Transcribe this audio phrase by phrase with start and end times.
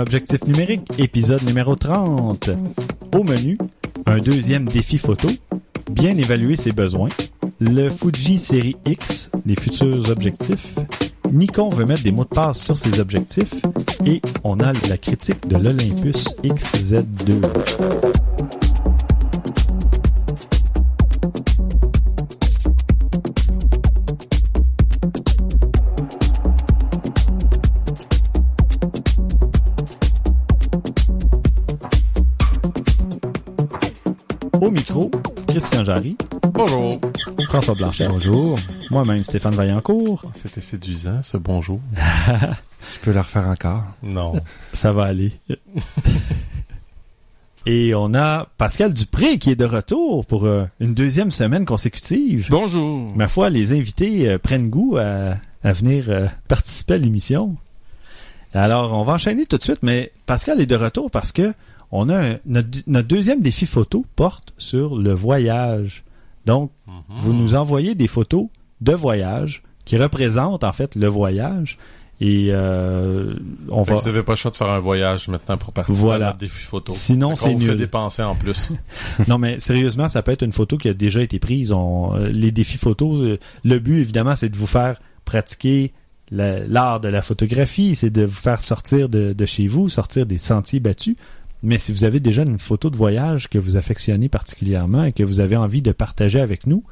[0.00, 2.50] Objectif numérique, épisode numéro 30.
[3.14, 3.58] Au menu,
[4.06, 5.28] un deuxième défi photo,
[5.90, 7.08] bien évaluer ses besoins,
[7.58, 10.76] le Fuji Série X, les futurs objectifs,
[11.32, 13.54] Nikon veut mettre des mots de passe sur ses objectifs
[14.06, 18.27] et on a la critique de l'Olympus XZ2.
[35.88, 36.18] Jarry.
[36.52, 37.00] Bonjour.
[37.46, 38.08] François Blanchet.
[38.08, 38.58] Bonjour.
[38.90, 40.22] Moi-même, Stéphane Vaillancourt.
[40.34, 41.80] C'était séduisant, ce bonjour.
[41.96, 43.84] Je peux le refaire encore.
[44.02, 44.34] Non.
[44.74, 45.32] Ça va aller.
[47.64, 52.48] Et on a Pascal Dupré qui est de retour pour euh, une deuxième semaine consécutive.
[52.50, 53.10] Bonjour.
[53.16, 57.56] Ma foi, les invités euh, prennent goût à, à venir euh, participer à l'émission.
[58.52, 61.54] Alors, on va enchaîner tout de suite, mais Pascal est de retour parce que
[61.92, 66.04] on a un- notre, notre deuxième défi photo porte sur le voyage.
[66.46, 66.70] Donc,
[67.20, 68.46] vous nous envoyez des photos
[68.80, 71.78] de voyage qui représentent en fait le voyage
[72.20, 73.34] et euh,
[73.68, 76.04] on Fait va Vous n'avez pas le choix de faire un voyage maintenant pour participer
[76.04, 76.26] Voilà.
[76.26, 76.92] à notre défi photo.
[76.92, 77.76] Sinon, c'est vous fait nul.
[77.76, 78.72] dépenser en plus.
[79.28, 81.70] Non, mais sérieusement, ça peut être une photo qui a déjà été prise.
[81.72, 85.92] On, euh, les défis photos, euh, le but, évidemment, c'est de vous faire pratiquer
[86.30, 90.26] la- l'art de la photographie, c'est de vous faire sortir de, de chez vous, sortir
[90.26, 91.16] des sentiers battus.
[91.62, 95.22] Mais si vous avez déjà une photo de voyage que vous affectionnez particulièrement et que
[95.22, 96.84] vous avez envie de partager avec nous,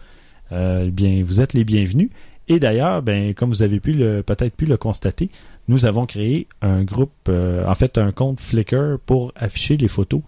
[0.52, 2.10] euh, bien, vous êtes les bienvenus.
[2.48, 5.30] Et d'ailleurs, ben, comme vous avez pu peut-être pu le constater,
[5.68, 10.20] nous avons créé un groupe, euh, en fait, un compte Flickr pour afficher les photos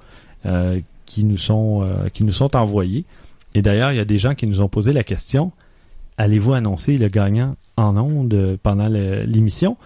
[0.47, 3.05] euh, qui nous sont euh, qui nous sont envoyées.
[3.55, 5.53] Et d'ailleurs, il y a des gens qui nous ont posé la question
[6.19, 9.77] allez-vous annoncer le gagnant en ondes pendant l'émission?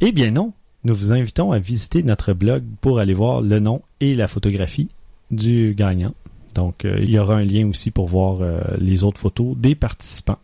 [0.00, 0.52] Eh bien non.
[0.82, 4.88] Nous vous invitons à visiter notre blog pour aller voir le nom et la photographie
[5.30, 6.14] du gagnant.
[6.54, 9.74] Donc, euh, il y aura un lien aussi pour voir euh, les autres photos des
[9.74, 10.38] participants.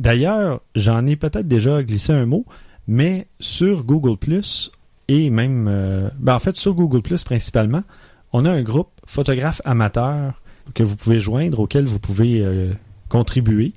[0.00, 2.44] D'ailleurs, j'en ai peut-être déjà glissé un mot,
[2.88, 4.16] mais sur Google
[5.08, 7.82] et même, euh, ben, en fait sur Google principalement,
[8.32, 10.40] on a un groupe photographes amateurs
[10.74, 12.46] que vous pouvez joindre, auquel vous pouvez
[13.08, 13.72] contribuer.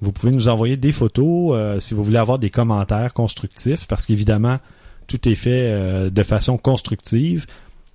[0.00, 4.58] Vous pouvez nous envoyer des photos si vous voulez avoir des commentaires constructifs, parce qu'évidemment,
[5.06, 7.46] tout est fait euh, de façon constructive.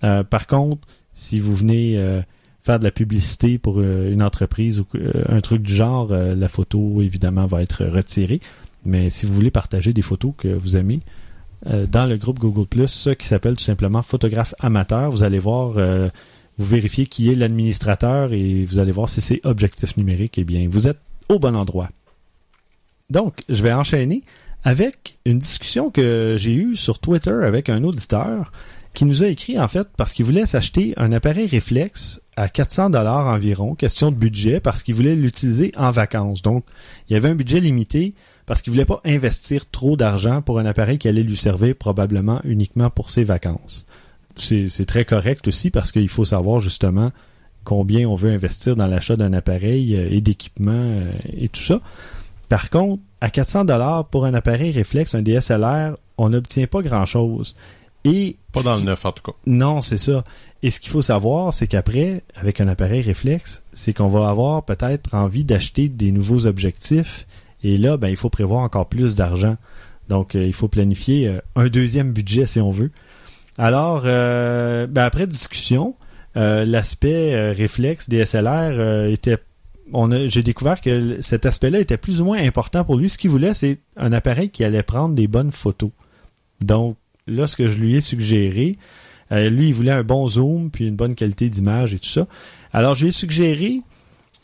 [0.03, 2.21] Euh, par contre, si vous venez euh,
[2.61, 4.85] faire de la publicité pour une entreprise ou
[5.27, 8.41] un truc du genre, la photo, évidemment, va être retirée.
[8.85, 10.99] Mais si vous voulez partager des photos que vous aimez,
[11.65, 16.65] dans le groupe Google Plus, qui s'appelle tout simplement Photographe Amateur, vous allez voir, vous
[16.65, 20.37] vérifiez qui est l'administrateur et vous allez voir si c'est objectif numérique.
[20.37, 21.89] Eh bien, vous êtes au bon endroit.
[23.09, 24.23] Donc, je vais enchaîner
[24.63, 28.51] avec une discussion que j'ai eue sur Twitter avec un auditeur
[28.93, 32.89] qui nous a écrit en fait parce qu'il voulait s'acheter un appareil réflexe à 400
[32.89, 36.41] dollars environ, question de budget parce qu'il voulait l'utiliser en vacances.
[36.41, 36.65] Donc,
[37.09, 38.13] il y avait un budget limité
[38.45, 42.41] parce qu'il voulait pas investir trop d'argent pour un appareil qui allait lui servir probablement
[42.43, 43.85] uniquement pour ses vacances.
[44.35, 47.11] C'est très correct aussi parce qu'il faut savoir justement
[47.63, 51.81] combien on veut investir dans l'achat d'un appareil euh, et d'équipement euh, et tout ça.
[52.47, 57.55] Par contre, à 400 dollars pour un appareil réflexe, un DSLR, on n'obtient pas grand-chose.
[58.05, 59.37] Et Pas dans le neuf, en tout cas.
[59.45, 60.23] non, c'est ça.
[60.63, 64.63] Et ce qu'il faut savoir, c'est qu'après, avec un appareil réflexe, c'est qu'on va avoir
[64.63, 67.27] peut-être envie d'acheter des nouveaux objectifs.
[67.63, 69.57] Et là, ben, il faut prévoir encore plus d'argent.
[70.07, 72.91] Donc, euh, il faut planifier euh, un deuxième budget, si on veut.
[73.57, 75.95] Alors, euh, ben, après discussion,
[76.37, 79.37] euh, l'aspect réflexe DSLR euh, était
[80.27, 83.09] j'ai découvert que cet aspect-là était plus ou moins important pour lui.
[83.09, 85.91] Ce qu'il voulait, c'est un appareil qui allait prendre des bonnes photos.
[86.61, 88.77] Donc, là, ce que je lui ai suggéré,
[89.31, 92.27] euh, lui, il voulait un bon zoom, puis une bonne qualité d'image et tout ça.
[92.73, 93.81] Alors, je lui ai suggéré,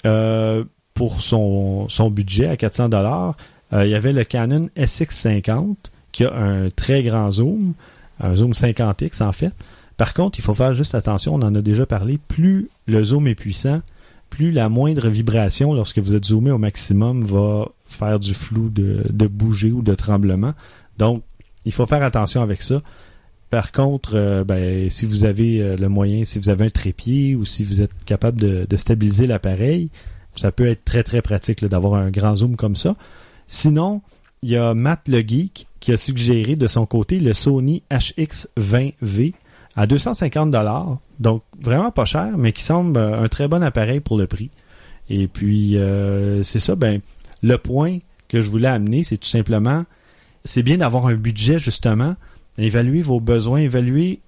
[0.05, 3.35] euh, pour son, budget à 400 dollars,
[3.73, 5.75] il y avait le Canon SX50
[6.15, 7.73] qui a un très grand zoom,
[8.21, 9.51] un zoom 50x en fait.
[9.97, 13.27] Par contre, il faut faire juste attention, on en a déjà parlé, plus le zoom
[13.27, 13.81] est puissant,
[14.35, 19.27] plus la moindre vibration lorsque vous êtes zoomé au maximum va faire du flou de,
[19.27, 20.53] bouger ou de tremblement.
[20.97, 21.23] Donc,
[21.63, 22.81] il faut faire attention avec ça.
[23.49, 27.33] Par contre, euh, ben, si vous avez euh, le moyen, si vous avez un trépied
[27.33, 29.89] ou si vous êtes capable de, de stabiliser l'appareil,
[30.35, 32.97] ça peut être très très pratique d'avoir un grand zoom comme ça.
[33.47, 34.01] Sinon,
[34.41, 39.33] il y a Matt le Geek qui a suggéré de son côté le Sony HX20V
[39.75, 43.99] à 250 dollars, donc vraiment pas cher, mais qui semble euh, un très bon appareil
[43.99, 44.49] pour le prix.
[45.09, 47.01] Et puis euh, c'est ça, ben
[47.43, 47.99] le point
[48.29, 49.83] que je voulais amener, c'est tout simplement,
[50.43, 52.15] c'est bien d'avoir un budget justement,
[52.57, 54.19] évaluer vos besoins, évaluer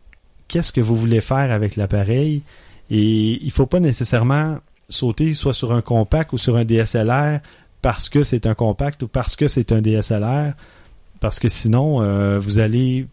[0.48, 2.42] qu'est-ce que vous voulez faire avec l'appareil.
[2.90, 4.58] Et il faut pas nécessairement
[4.90, 7.40] sauter soit sur un compact ou sur un DSLR
[7.82, 10.54] parce que c'est un compact ou parce que c'est un DSLR.
[11.20, 13.08] Parce que sinon, euh, vous allez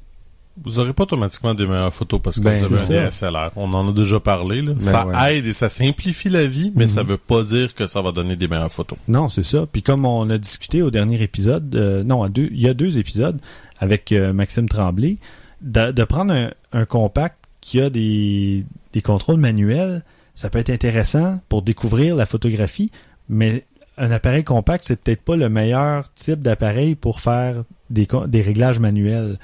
[0.62, 3.50] Vous aurez pas automatiquement des meilleures photos parce que Ben, vous avez un DSLR.
[3.56, 4.62] On en a déjà parlé.
[4.62, 4.72] Là.
[4.74, 5.38] Ben, ça ouais.
[5.38, 6.90] aide et ça simplifie la vie, mais Mhm.
[6.90, 8.98] ça veut pas dire que ça va donner des meilleures photos.
[9.08, 9.66] Non, c'est ça.
[9.70, 12.74] Puis comme on a discuté au dernier épisode, euh, non, à deux, il y a
[12.74, 13.40] deux épisodes
[13.80, 15.18] avec euh, Maxime Tremblay,
[15.60, 20.02] de, de prendre un, un compact qui a des, des contrôles manuels,
[20.34, 22.90] ça peut être intéressant pour découvrir la photographie,
[23.28, 23.64] mais
[23.98, 29.38] un appareil compact, c'est peut-être pas le meilleur type d'appareil pour faire des réglages manuels.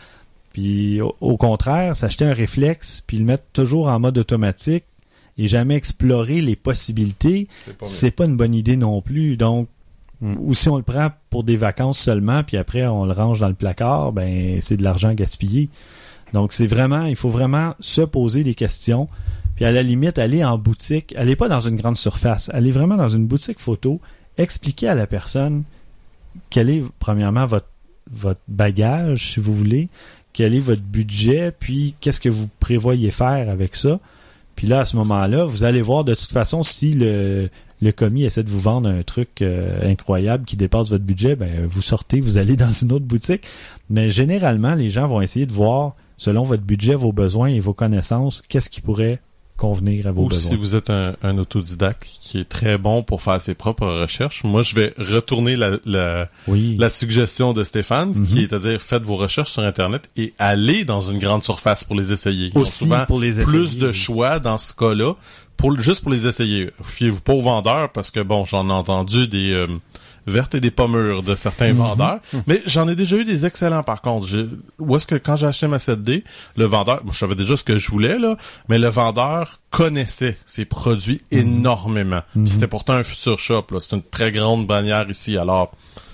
[0.53, 4.85] Puis au, au contraire, s'acheter un réflexe, puis le mettre toujours en mode automatique
[5.39, 7.49] et jamais explorer les possibilités,
[7.83, 9.37] c'est pas une bonne idée non plus.
[9.37, 9.69] Donc,
[10.21, 10.35] Mm.
[10.39, 13.49] ou si on le prend pour des vacances seulement, puis après on le range dans
[13.49, 15.71] le placard, ben c'est de l'argent gaspillé.
[16.33, 19.09] Donc c'est vraiment, il faut vraiment se poser des questions,
[19.57, 22.97] puis à la limite aller en boutique, allez pas dans une grande surface, allez vraiment
[22.97, 24.01] dans une boutique photo,
[24.37, 25.65] expliquer à la personne
[26.51, 27.67] quel est premièrement votre
[28.13, 29.89] votre bagage, si vous voulez,
[30.33, 34.01] quel est votre budget, puis qu'est-ce que vous prévoyez faire avec ça.
[34.57, 37.49] Puis là, à ce moment-là, vous allez voir de toute façon si le,
[37.83, 41.67] le commis essaie de vous vendre un truc euh, incroyable qui dépasse votre budget, ben
[41.67, 43.47] vous sortez, vous allez dans une autre boutique.
[43.89, 47.75] Mais généralement, les gens vont essayer de voir, selon votre budget, vos besoins et vos
[47.75, 49.21] connaissances, qu'est-ce qui pourrait
[49.61, 50.51] convenir à vos Ou besoins.
[50.53, 54.43] si vous êtes un, un autodidacte qui est très bon pour faire ses propres recherches,
[54.43, 56.77] moi je vais retourner la, la, Oui.
[56.79, 58.27] la suggestion de Stéphane, Mhm.
[58.27, 61.85] qui est à dire faites vos recherches sur Internet et allez dans une grande surface
[61.85, 62.51] pour les essayer.
[62.55, 63.45] Ils Aussi souvent pour les essayer.
[63.47, 65.13] plus de choix dans ce cas-là,
[65.59, 66.71] pour juste pour les essayer.
[66.83, 69.67] Fiez-vous pas aux vendeurs parce que bon, j'en ai entendu des euh,
[70.27, 74.03] vertes et des pommures de certains vendeurs, mais j'en ai déjà eu des excellents par
[74.03, 74.27] contre.
[74.27, 74.47] Je,
[74.79, 76.23] où est-ce que quand j'ai acheté ma 7D,
[76.57, 78.37] le vendeur, moi, je savais déjà ce que je voulais là,
[78.69, 82.23] mais le vendeur connaissait ses produits énormément.
[82.33, 85.37] Puis C'était pourtant un futur shop là, c'est une très grande bannière ici.
[85.37, 85.73] Alors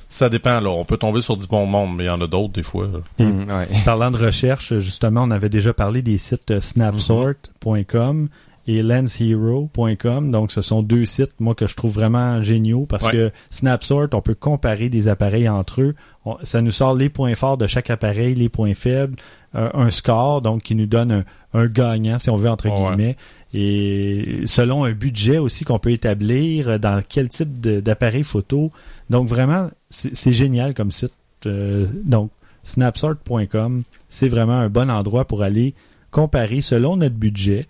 [0.08, 2.26] ça dépend là, on peut tomber sur du bon monde, mais il y en a
[2.26, 2.86] d'autres des fois.
[3.18, 3.68] ouais.
[3.84, 8.28] Parlant de recherche, justement, on avait déjà parlé des sites euh, snapsort.com
[8.68, 10.30] et lenshero.com.
[10.30, 13.12] Donc, ce sont deux sites, moi, que je trouve vraiment géniaux parce Ouais.
[13.12, 15.94] que Snapsort, on peut comparer des appareils entre eux.
[16.24, 19.14] On- ça nous sort les points forts de chaque appareil, les points faibles,
[19.54, 21.24] euh, un score, donc qui nous donne un,
[21.54, 23.16] un gagnant, si on veut, entre guillemets.
[23.54, 28.72] Et selon un budget aussi qu'on peut établir euh, dans quel type d'appareil photo.
[29.08, 31.12] Donc, vraiment, c'est c'est génial comme site.
[31.46, 32.30] Euh, donc,
[32.64, 35.74] snapsort.com, c'est vraiment un bon endroit pour aller
[36.10, 37.66] comparer selon notre budget.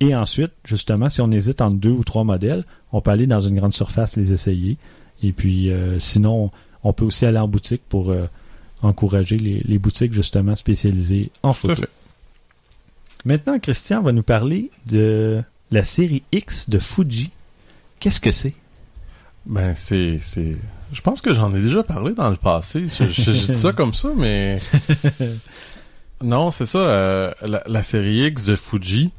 [0.00, 3.40] Et ensuite, justement, si on hésite entre deux ou trois modèles, on peut aller dans
[3.40, 4.76] une grande surface les essayer.
[5.22, 6.50] Et puis, euh, sinon,
[6.84, 8.26] on peut aussi aller en boutique pour euh,
[8.82, 11.80] encourager les, les boutiques justement spécialisées en Tout à photo.
[11.82, 11.90] fait.
[13.24, 17.30] Maintenant, Christian va nous parler de la série X de Fuji.
[17.98, 18.54] Qu'est-ce que c'est?
[19.46, 20.56] Ben c'est c'est
[20.92, 22.86] je pense que j'en ai déjà parlé dans le passé.
[22.86, 24.60] Je, je- je dis ça comme ça mais
[26.22, 29.10] non, c'est ça euh, la, la série X de Fuji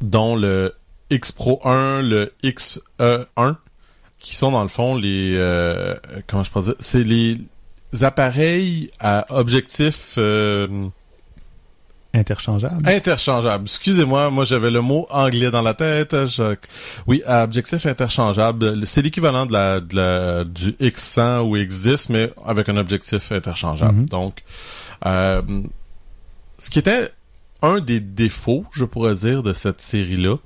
[0.00, 0.74] dont le
[1.10, 3.56] X Pro 1, le XE1
[4.18, 5.94] qui sont dans le fond les euh,
[6.26, 7.38] comment je peux dire, c'est les
[8.02, 10.66] appareils à objectif euh,
[12.14, 12.88] Interchangeable.
[12.88, 13.64] Interchangeable.
[13.64, 16.16] Excusez-moi, moi j'avais le mot anglais dans la tête.
[16.26, 16.56] Je-
[17.06, 18.86] Oui, à objectif interchangeable.
[18.86, 23.98] C'est l'équivalent de la, de la- du X100 ou X10, mais avec un objectif interchangeable.
[23.98, 24.06] Mhm.
[24.06, 24.42] Donc,
[25.04, 25.42] euh,
[26.58, 27.10] ce qui était
[27.62, 30.36] un des défauts, je pourrais dire, de cette série-là,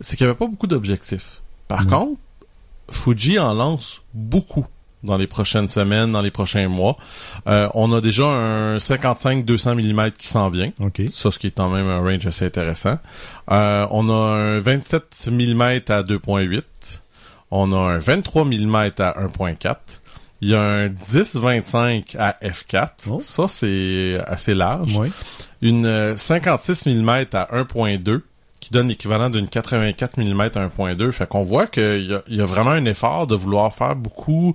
[0.00, 1.42] c'est qu'il n'y avait pas beaucoup d'objectifs.
[1.68, 1.90] Par Mhm.
[1.90, 2.20] contre,
[2.90, 4.66] Fuji en lance beaucoup
[5.02, 6.96] dans les prochaines semaines, dans les prochains mois.
[7.46, 10.72] Euh, on a déjà un 55-200 mm qui s'en vient.
[10.80, 11.00] OK.
[11.08, 12.98] Ça, ce qui est quand même un range assez intéressant.
[13.50, 16.62] Euh, on a un 27 mm à 2.8.
[17.50, 19.99] On a un 23 mm à 1.4.
[20.42, 22.88] Il y a un 10-25 à f4.
[23.10, 23.20] Oh.
[23.20, 24.96] Ça, c'est assez large.
[24.98, 25.08] Oui.
[25.62, 28.22] Une euh, 56 mm à 1.2
[28.58, 31.12] qui donne l'équivalent d'une 84 mm à 1.2.
[31.12, 33.96] Fait qu'on voit qu'il y a, il y a vraiment un effort de vouloir faire
[33.96, 34.54] beaucoup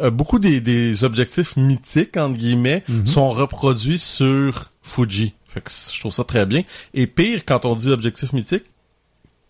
[0.00, 3.06] euh, beaucoup des, des objectifs mythiques, entre guillemets, Mhm.
[3.06, 5.34] sont reproduits sur Fuji.
[5.48, 6.62] Fait que je trouve ça très bien.
[6.94, 8.64] Et pire, quand on dit objectif mythique,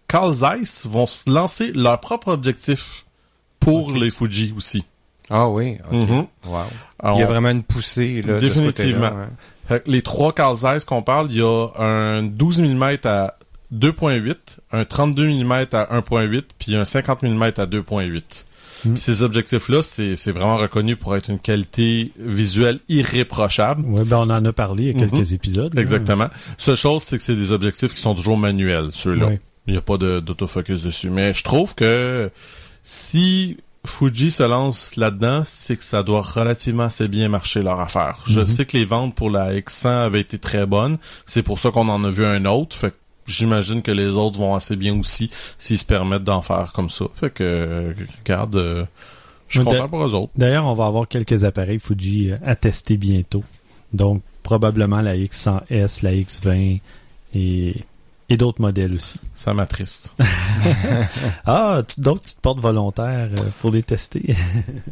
[0.08, 3.04] Carl Zeiss vont se lancer leur propre objectif
[3.58, 4.84] pour les Fuji aussi.
[5.30, 5.92] Ah oui, ok.
[6.08, 6.26] Mhm.
[6.46, 6.58] Wow.
[6.98, 8.34] Alors, Il y a vraiment une poussée, là.
[8.34, 9.10] de ce Définitivement.
[9.70, 9.82] ouais.
[9.86, 13.34] Les trois Zeiss qu'on parle, il y a un 12 mm à
[13.72, 18.46] 2.8, un 32 mm à 1.8, puis un 50 mm à 2.8.
[18.84, 18.90] Mm.
[18.94, 23.84] Puis ces objectifs-là, c'est vraiment reconnu pour être une qualité visuelle irréprochable.
[23.86, 25.34] Ouais, ben on en a parlé il y a quelques Mhm.
[25.34, 25.74] épisodes.
[25.74, 25.80] là.
[25.80, 26.28] Exactement.
[26.58, 29.30] Seule chose, c'est que c'est des objectifs qui sont toujours manuels, ceux-là.
[29.68, 31.08] Il n'y a pas de- d'autofocus dessus.
[31.10, 32.30] Mais je trouve que
[32.82, 38.18] si Fuji se lance là-dedans, c'est que ça doit relativement assez bien marcher leur affaire.
[38.26, 38.46] Je Mhm.
[38.46, 40.98] sais que les ventes pour la X100 avaient été très bonnes.
[41.26, 42.76] C'est pour ça qu'on en a vu un autre.
[42.76, 42.96] Fait que
[43.26, 47.06] j'imagine que les autres vont assez bien aussi s'ils se permettent d'en faire comme ça.
[47.16, 47.92] Fait que, euh,
[48.24, 48.84] regarde, euh,
[49.48, 50.32] je suis content pour eux autres.
[50.36, 53.42] D'ailleurs, on va avoir quelques appareils Fuji euh, à tester bientôt.
[53.92, 56.80] Donc, probablement la X100S, la X20
[57.34, 57.74] et,
[58.28, 59.18] et d'autres modèles aussi.
[59.34, 60.14] Ça m'attriste.
[61.46, 64.34] Ah, tu- donc tu te portes volontaire euh, pour les tester.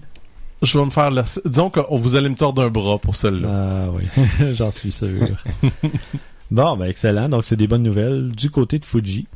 [0.63, 1.25] je vais me faire la...
[1.45, 3.53] Disons que vous allez me tordre un bras pour celle-là.
[3.55, 4.05] Ah oui,
[4.55, 5.09] j'en suis sûr.
[6.51, 7.29] bon, ben excellent.
[7.29, 9.27] Donc, c'est des bonnes nouvelles du côté de Fuji.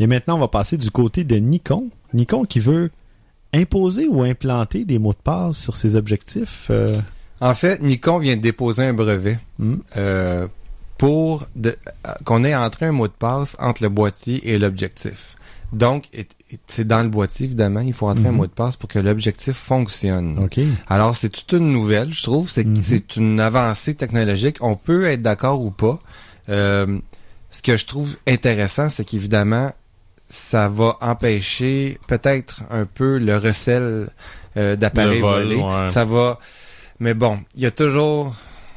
[0.00, 1.88] Et maintenant, on va passer du côté de Nikon.
[2.14, 2.90] Nikon qui veut
[3.52, 6.66] imposer ou implanter des mots de passe sur ses objectifs.
[6.70, 7.00] euh,
[7.40, 10.46] En fait, Nikon vient de déposer un brevet hmm, euh,
[10.98, 11.76] pour de-
[12.24, 15.36] qu'on ait entré un mot de passe entre le boîtier et l'objectif.
[15.72, 16.08] Donc,
[16.66, 18.36] c'est dans le boîtier, évidemment, il faut entrer un Mhm.
[18.36, 20.38] mot de passe pour que l'objectif fonctionne.
[20.42, 20.58] OK.
[20.88, 22.48] Alors, c'est toute une nouvelle, je trouve.
[22.50, 22.82] C'est Mhm.
[22.82, 24.56] c'est une avancée technologique.
[24.62, 25.98] On peut être d'accord ou pas.
[26.48, 26.98] Euh,
[27.50, 29.70] ce que je trouve intéressant, c'est qu'évidemment,
[30.30, 34.08] ça va empêcher peut-être un peu le recel
[34.56, 35.56] euh, d'appareils volés.
[35.56, 35.88] ouais.
[35.88, 36.38] Ça va...
[36.98, 38.34] Mais bon, il y a toujours...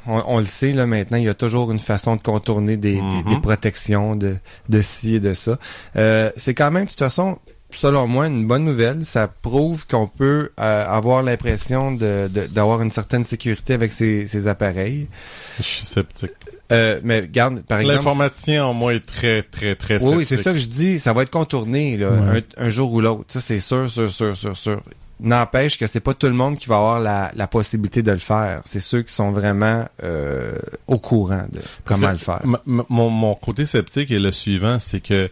[0.08, 3.00] On, on le sait là maintenant, il y a toujours une façon de contourner des,
[3.02, 3.24] Mhm.
[3.30, 4.36] des protections de,
[4.70, 5.58] de ci et de ça.
[5.96, 7.38] Euh, c'est quand même, de toute façon,
[7.74, 9.06] selon moi, une bonne nouvelle.
[9.06, 14.28] Ça prouve qu'on peut euh, avoir l'impression de- de- d'avoir une certaine sécurité avec ces,
[14.28, 15.08] ces appareils.
[15.58, 16.32] Je suis sceptique.
[16.72, 17.98] Euh, mais regarde, par exemple...
[17.98, 21.00] L'informaticien en moi est très, très, très Oui, oui, c'est ça que je dis.
[21.00, 22.44] Ça va être contourné là, Ouais.
[22.58, 23.26] un, un jour ou l'autre.
[23.28, 24.82] Ça, c'est sûr, sûr, sûr, sûr, sûr.
[25.22, 28.18] N'empêche que c'est pas tout le monde qui va avoir la, la possibilité de le
[28.18, 28.62] faire.
[28.66, 30.54] C'est ceux qui sont vraiment euh,
[30.88, 32.42] au courant de comment que le faire.
[32.66, 35.30] Mon, mon côté sceptique est le suivant, c'est que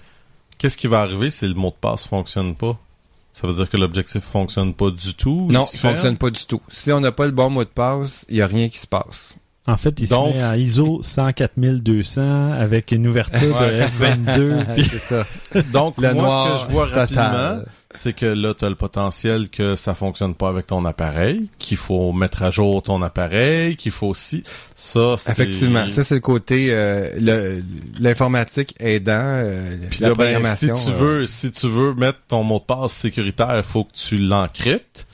[0.60, 2.78] qu'est-ce qui va arriver si le mot de passe fonctionne pas?
[3.32, 5.38] Ça veut dire que l'objectif fonctionne pas du tout?
[5.50, 6.62] Non, il fonctionne pas du tout.
[6.68, 8.88] Si on n'a pas le bon mot de passe, il y a rien qui se
[8.88, 9.38] passe.
[9.68, 13.88] En fait, il Donc- se met en ISO 104200 avec une ouverture Ouais, de c'est
[13.88, 14.06] ça.
[14.16, 14.66] F22.
[14.74, 15.62] puis- c'est ça.
[15.72, 17.00] Donc, Le moi, noir ce que je vois total.
[17.00, 17.64] rapidement,
[17.96, 21.78] c'est que là, tu as le potentiel que ça fonctionne pas avec ton appareil, qu'il
[21.78, 24.44] faut mettre à jour ton appareil, qu'il faut aussi...
[24.76, 25.32] Ça, c'est...
[25.32, 27.10] Effectivement, ça c'est le côté euh,
[28.00, 30.76] l'informatique aidant euh, Puis la là, ben, programmation.
[30.76, 33.84] si tu euh, veux, si tu veux mettre ton mot de passe sécuritaire, il faut
[33.86, 35.08] que tu l'encryptes.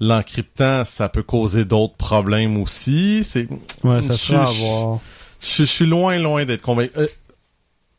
[0.00, 3.22] L'encryptant, ça peut causer d'autres problèmes aussi.
[3.24, 3.48] C'est,
[3.82, 5.00] Ouais, ça Je- sera à je- voir.
[5.40, 6.92] je, je suis loin, loin d'être convaincu.
[6.98, 7.06] Euh,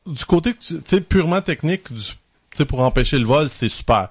[0.06, 2.04] du côté, tu sais, purement technique, du-
[2.58, 4.10] sais, pour empêcher le vol, c'est super.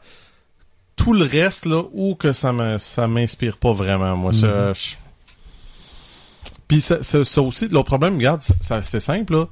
[0.97, 4.33] Tout le reste, là, où que ça me, ça m'inspire pas vraiment, moi.
[4.33, 4.75] ça, Mhm.
[4.75, 4.95] je-
[6.69, 9.49] Puis ça, ça, ça aussi, l'autre problème, regarde, ça, c'est simple, là.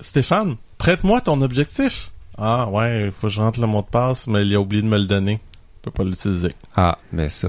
[0.00, 2.10] Stéphane, prête-moi ton objectif.
[2.38, 4.86] Ah, ouais, faut que je rentre le mot de passe, mais il a oublié de
[4.88, 5.40] me le donner.
[5.78, 6.52] Je peux pas l'utiliser.
[6.76, 7.48] Ah, mais ça.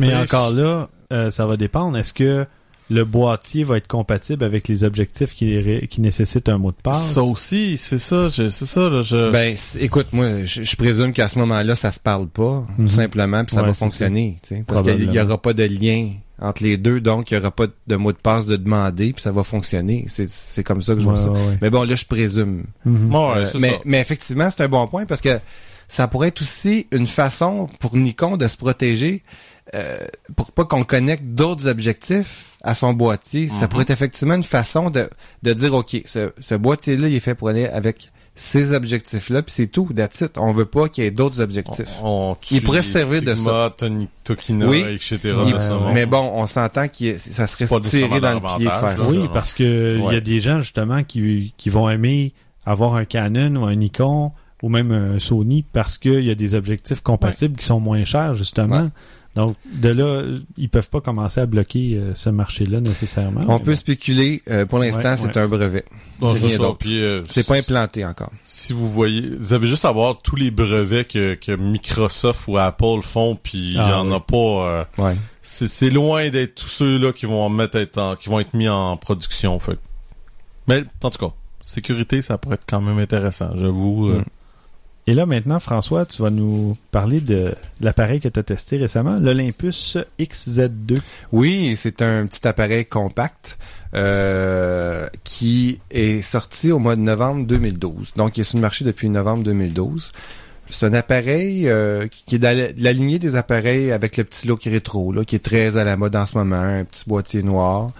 [0.00, 1.96] Mais encore là, euh, ça va dépendre.
[1.96, 2.46] Est-ce que
[2.88, 7.12] le boîtier va être compatible avec les objectifs qui, nécessitent un mot de passe?
[7.14, 9.30] Ça aussi, c'est ça, je- c'est ça, là, je...
[9.32, 12.86] Ben, écoute, moi, je, je présume qu'à ce moment-là, ça se parle pas, Mhm.
[12.86, 15.24] tout simplement, puis ça Ouais, va fonctionner, tu sais, parce qu'il y Probablement.
[15.24, 18.18] aura pas de lien entre les deux, donc il y aura pas de mot de
[18.18, 20.04] passe de demander, puis ça va fonctionner.
[20.08, 21.30] C'est comme ça que je vois Ouais, ça.
[21.30, 21.58] ouais.
[21.62, 22.64] Mais bon, là, je présume.
[22.84, 23.12] Mhm.
[23.14, 23.58] Ouais, Euh, ça.
[23.84, 25.38] mais effectivement, c'est un bon point parce que
[25.88, 29.22] ça pourrait être aussi une façon pour Nikon de se protéger
[29.74, 29.98] euh,
[30.36, 33.48] pour pas qu'on connecte d'autres objectifs à son boîtier.
[33.48, 33.68] Ça Mhm.
[33.68, 35.08] pourrait être effectivement une façon de,
[35.42, 39.52] de dire, OK, ce, ce boîtier-là, il est fait pour aller avec ces objectifs-là, puis
[39.52, 40.36] c'est tout, that's it.
[40.36, 41.88] On veut pas qu'il y ait d'autres objectifs.
[42.02, 44.80] On- on Il pourrait servir de Sigma, Tony- Tokina, Oui.
[44.88, 45.18] etc.
[45.32, 45.92] Ouais.
[45.94, 49.08] Mais bon, on s'entend que ça serait Pas nécessairement dans le pied de faire ça.
[49.08, 52.34] Oui, ça, parce que il y a des gens justement qui, qui vont aimer
[52.66, 54.32] avoir un Canon ou un Nikon
[54.62, 58.34] ou même un Sony parce qu'il y a des objectifs compatibles qui sont moins chers
[58.34, 58.90] justement.
[59.36, 60.22] Donc de là,
[60.56, 63.42] ils peuvent pas commencer à bloquer euh, ce marché-là nécessairement.
[63.48, 63.76] On peut bon.
[63.76, 64.42] spéculer.
[64.50, 65.38] euh, pour l'instant, Ouais, c'est ouais.
[65.42, 65.84] un brevet.
[66.34, 68.32] C'est euh, C'est pas implanté encore.
[68.46, 72.56] Si vous voyez, vous avez juste à voir tous les brevets que, que Microsoft ou
[72.58, 74.14] Apple font, puis il y Ah, en oui.
[74.14, 74.36] a pas.
[74.36, 75.16] euh, Ouais.
[75.42, 78.96] c'est loin d'être tous ceux-là qui vont mettre être en- qui vont être mis en
[78.96, 79.58] production.
[79.60, 79.78] Fait.
[80.66, 84.08] Mais en tout cas, sécurité, ça pourrait être quand même intéressant, j'avoue.
[84.08, 84.18] euh.
[84.20, 84.24] Mm.
[85.08, 89.18] Et là, maintenant, François, tu vas nous parler de l'appareil que tu as testé récemment,
[89.20, 90.98] l'Olympus XZ2.
[91.30, 93.56] Oui, c'est un petit appareil compact
[93.94, 98.14] euh, qui est sorti au mois de novembre 2012.
[98.16, 100.12] Donc, il est sur le marché depuis novembre 2012.
[100.70, 104.64] C'est un appareil euh, qui est dans la, lignée des appareils avec le petit look
[104.64, 107.92] rétro, là, qui est très à la mode en ce moment, un petit boîtier noir.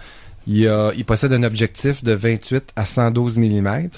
[0.45, 3.89] Il, il possède un objectif de 28 à 112 mm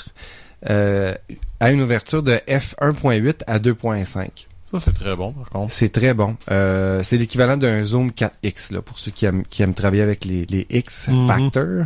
[0.69, 1.13] euh,
[1.59, 4.27] à une ouverture de f1.8 à 2.5.
[4.71, 5.73] Ça, c'est très bon, par contre.
[5.73, 6.35] C'est très bon.
[6.51, 10.25] Euh, c'est l'équivalent d'un zoom 4X, là, pour ceux qui aiment, qui aiment travailler avec
[10.25, 11.85] les, les X factors.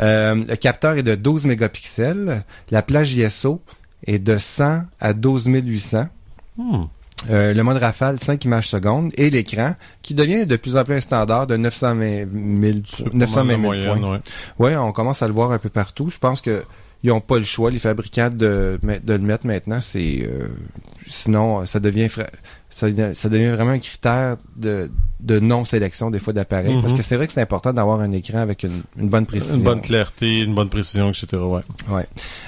[0.00, 2.42] Euh, le capteur est de 12 mégapixels.
[2.72, 3.62] La plage ISO
[4.08, 6.06] est de 100 à 12 800.
[6.56, 6.84] Hmm.
[7.30, 9.12] Euh, le mode rafale, 5 images secondes.
[9.16, 12.26] Et l'écran, qui devient de plus en plus un standard de 920
[12.60, 14.12] 000, C'est pas 920 mal 000 la moyenne, points.
[14.58, 14.70] ouais.
[14.70, 16.10] Ouais, on commence à le voir un peu partout.
[16.10, 16.64] Je pense que
[17.06, 19.80] ils ont pas le choix, les fabricants, de, de le mettre maintenant.
[19.80, 20.48] C'est euh,
[21.06, 22.26] sinon ça devient fra-
[22.68, 26.74] ça, ça devient vraiment un critère de, de non-sélection des fois d'appareils.
[26.74, 26.80] Mhm.
[26.82, 29.58] Parce que c'est vrai que c'est important d'avoir un écran avec une, une bonne précision.
[29.58, 31.26] Une bonne clarté, une bonne précision, etc.
[31.36, 31.62] Ouais.
[31.88, 32.06] Ouais.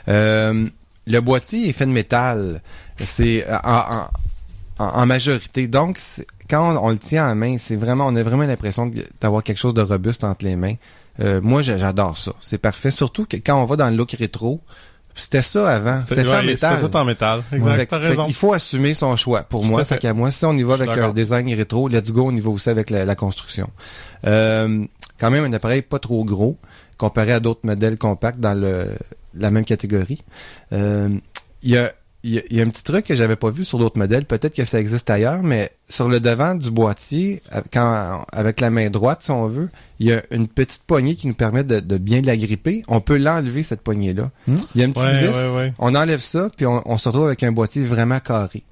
[0.08, 0.66] Euh,
[1.06, 2.60] le boîtier est fait de métal.
[3.04, 4.08] C'est euh, en,
[4.78, 5.68] en, en majorité.
[5.68, 5.98] Donc,
[6.50, 9.58] quand on, on le tient en main, c'est vraiment, on a vraiment l'impression d'avoir quelque
[9.58, 10.74] chose de robuste entre les mains.
[11.20, 12.32] Euh, moi, j'a- j'adore ça.
[12.40, 12.90] C'est parfait.
[12.90, 14.60] Surtout que quand on va dans le look rétro,
[15.14, 15.96] c'était ça avant.
[15.96, 16.76] C'était fait en ouais, métal.
[16.76, 17.42] C'était tout en métal.
[17.52, 18.24] Exact, Fait- t'as fait raison.
[18.26, 19.42] qu'il faut assumer son choix.
[19.42, 20.00] Pour moi, fait fait.
[20.02, 22.50] qu'à moi, si on y va avec un design rétro, let's go, on y va
[22.50, 23.68] aussi avec la, la construction.
[24.26, 24.84] Euh,
[25.18, 26.56] quand même un appareil pas trop gros
[26.96, 28.96] comparé à d'autres modèles compacts dans le
[29.34, 30.22] la même catégorie.
[30.72, 31.10] Euh,
[31.62, 31.92] Il y a
[32.24, 33.96] il y, a, il y a un petit truc que j'avais pas vu sur d'autres
[33.98, 37.40] modèles, peut-être que ça existe ailleurs, mais sur le devant du boîtier,
[37.72, 39.68] quand avec la main droite, si on veut,
[40.00, 42.82] il y a une petite poignée qui nous permet de, de bien l'agripper.
[42.88, 44.30] On peut l'enlever cette poignée-là.
[44.48, 44.56] Hmm?
[44.74, 45.72] Il y a une petite Ouais, vis, ouais, ouais.
[45.78, 48.64] on enlève ça, puis on, on se retrouve avec un boîtier vraiment carré.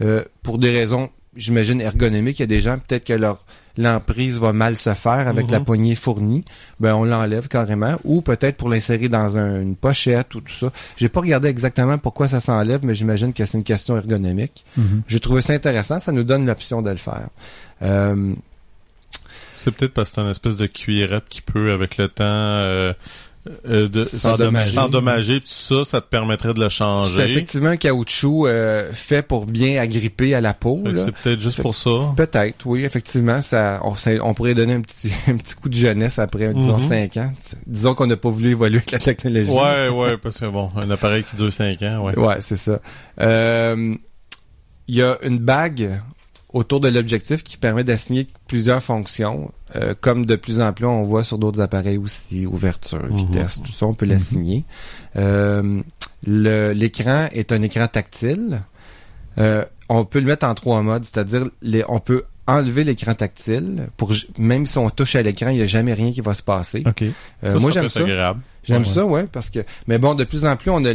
[0.00, 2.38] Euh, pour des raisons, j'imagine, ergonomiques.
[2.38, 3.44] Il y a des gens, peut-être que leur
[3.76, 5.52] l'emprise va mal se faire avec Mhm.
[5.52, 6.44] la poignée fournie.
[6.80, 7.96] Ben, on l'enlève carrément.
[8.04, 10.70] Ou peut-être pour l'insérer dans un- une pochette ou tout ça.
[10.96, 14.64] J'ai pas regardé exactement pourquoi ça s'enlève, mais j'imagine que c'est une question ergonomique.
[14.76, 15.02] Mhm.
[15.08, 15.98] J'ai trouvé ça intéressant.
[15.98, 17.28] Ça nous donne l'option de le faire.
[17.82, 18.32] Euh,
[19.56, 22.92] C'est peut-être parce que c'est une espèce de cuillerette qui peut, avec le temps, euh,
[23.70, 25.40] euh, de S'endommager.
[25.44, 27.22] ça, ça te permettrait de le c'est changer.
[27.24, 30.82] effectivement un caoutchouc euh, fait pour bien agripper à la peau.
[30.96, 31.90] C'est peut-être juste Fait- pour ça.
[32.16, 35.74] Peut-être, oui, effectivement, ça, on, ça- on pourrait donner un petit, un petit coup de
[35.76, 36.80] jeunesse après, disons, Mhm.
[36.82, 37.32] 5 ans.
[37.66, 39.50] Disons qu'on n'a pas voulu évoluer avec la technologie.
[39.50, 42.18] Ouais, ouais, parce que bon, un appareil qui dure 5 ans, ouais.
[42.18, 42.80] Ouais, c'est ça.
[43.20, 43.94] Euh,
[44.86, 46.00] Il y a une bague
[46.54, 51.02] autour de l'objectif qui permet d'assigner plusieurs fonctions, euh, comme de plus en plus on
[51.02, 53.16] voit sur d'autres appareils aussi, ouverture, Mhm.
[53.16, 54.64] vitesse, tout ça, on peut l'assigner.
[55.16, 55.82] Euh,
[56.26, 58.62] L'écran est un écran tactile.
[59.36, 61.50] Euh, on peut le mettre en trois modes, c'est-à-dire
[61.88, 65.66] on peut enlever l'écran tactile pour même si on touche à l'écran, il n'y a
[65.66, 66.82] jamais rien qui va se passer.
[66.86, 67.10] Euh,
[67.52, 68.00] Ça, moi j'aime ça.
[68.62, 68.88] J'aime Ouais.
[68.88, 69.58] ça, ouais, parce que.
[69.86, 70.92] Mais bon, de plus en plus, on a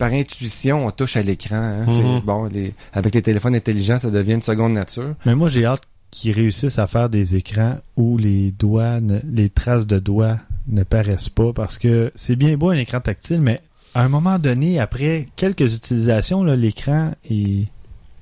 [0.00, 1.56] par intuition, on touche à l'écran.
[1.56, 1.84] hein.
[1.86, 1.90] Mhm.
[1.90, 5.14] C'est bon, les, avec les téléphones intelligents, ça devient une seconde nature.
[5.26, 9.50] Mais moi, j'ai hâte qu'ils réussissent à faire des écrans où les doigts, ne- les
[9.50, 13.60] traces de doigts ne paraissent pas parce que c'est bien beau un écran tactile, mais
[13.94, 17.66] à un moment donné, après quelques utilisations, l'écran est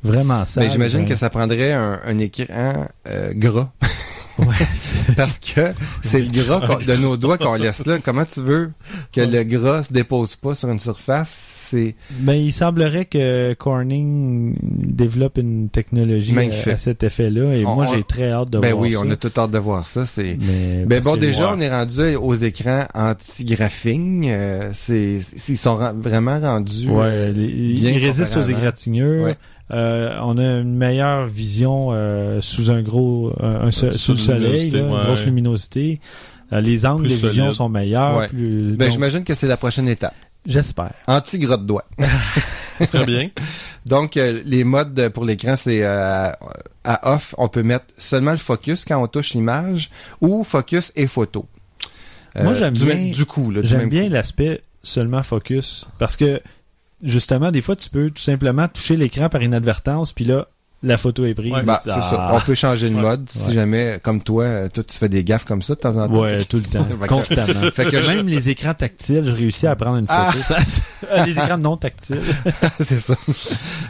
[0.02, 0.64] vraiment sale.
[0.64, 3.70] Ben, j'imagine Ben, que ça prendrait un, un écran euh, gras.
[4.38, 4.46] Ouais,
[5.16, 7.98] Parce que c'est le gras de nos doigts qu'on laisse là.
[8.02, 8.70] Comment tu veux
[9.12, 11.28] que le gras se dépose pas sur une surface?
[11.70, 11.94] C'est.
[12.20, 16.68] Ben, il semblerait que Corning développe une technologie Magnifique.
[16.68, 19.00] à, cet effet-là et On- moi j'ai très hâte de Ben voir oui, ça.
[19.04, 20.06] on a tout hâte de voir ça.
[20.06, 20.38] C'est.
[20.40, 24.26] Mais Ben bon, déjà, on est rendu aux écrans anti-graphing.
[24.28, 26.88] Euh, c'est, ils sont ra- vraiment rendus.
[26.88, 28.58] Ouais, euh, les- bien il résiste aux avant.
[28.58, 29.24] égratignures.
[29.24, 29.36] Ouais.
[29.70, 34.12] Euh, on a une meilleure vision euh, sous un gros un, un so- Euh, sous
[34.12, 36.00] le soleil, une grosse luminosité.
[36.52, 38.16] Euh, les angles Plus de vision sont meilleurs.
[38.16, 38.28] Ouais.
[38.28, 40.14] plus- Ben, donc, j'imagine que c'est la prochaine étape.
[40.46, 40.92] J'espère.
[41.06, 41.84] Anti-gras de doigt.
[42.86, 43.28] Très bien.
[43.84, 46.30] Donc, euh, les modes de- pour l'écran, c'est euh,
[46.84, 49.90] à off, on peut mettre seulement le focus quand on touche l'image
[50.22, 51.46] ou focus et photo.
[52.36, 53.50] Euh, Moi, j'aime du bien- même- du coup.
[53.50, 54.12] là, du J'aime bien coup.
[54.12, 56.40] l'aspect seulement focus parce que
[57.02, 60.46] justement des fois tu peux tout simplement toucher l'écran par inadvertance puis là
[60.80, 61.52] la photo est prise.
[61.52, 62.00] Ouais, Bah, c'est ça.
[62.12, 62.30] ah.
[62.36, 63.00] On peut changer de Ouais.
[63.02, 65.96] mode si jamais, comme toi, euh, toi, tu fais des gaffes comme ça de temps
[65.96, 66.20] en temps.
[66.20, 67.68] Ouais, tout le temps, constamment.
[67.74, 70.30] Fait que je- même les écrans tactiles, je réussis à prendre une Ah!
[70.30, 70.44] photo.
[70.44, 70.58] Ça-
[71.10, 72.20] euh, les écrans non tactiles.
[72.80, 73.16] c'est ça.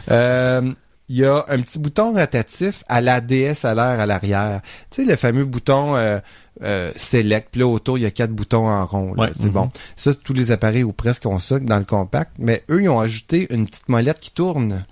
[0.09, 0.71] Euh,
[1.11, 4.61] Il y a un petit bouton rotatif à la DSLR à l'arrière.
[4.91, 6.19] Tu sais, le fameux bouton euh,
[6.63, 7.49] euh, Select.
[7.51, 9.13] Puis là, autour, il y a quatre boutons en rond.
[9.17, 9.29] Ouais.
[9.35, 9.69] C'est bon.
[9.95, 12.31] Ça, c'est tous les appareils ou presque ont ça dans le compact.
[12.37, 14.83] Mais eux, ils ont ajouté une petite molette qui tourne.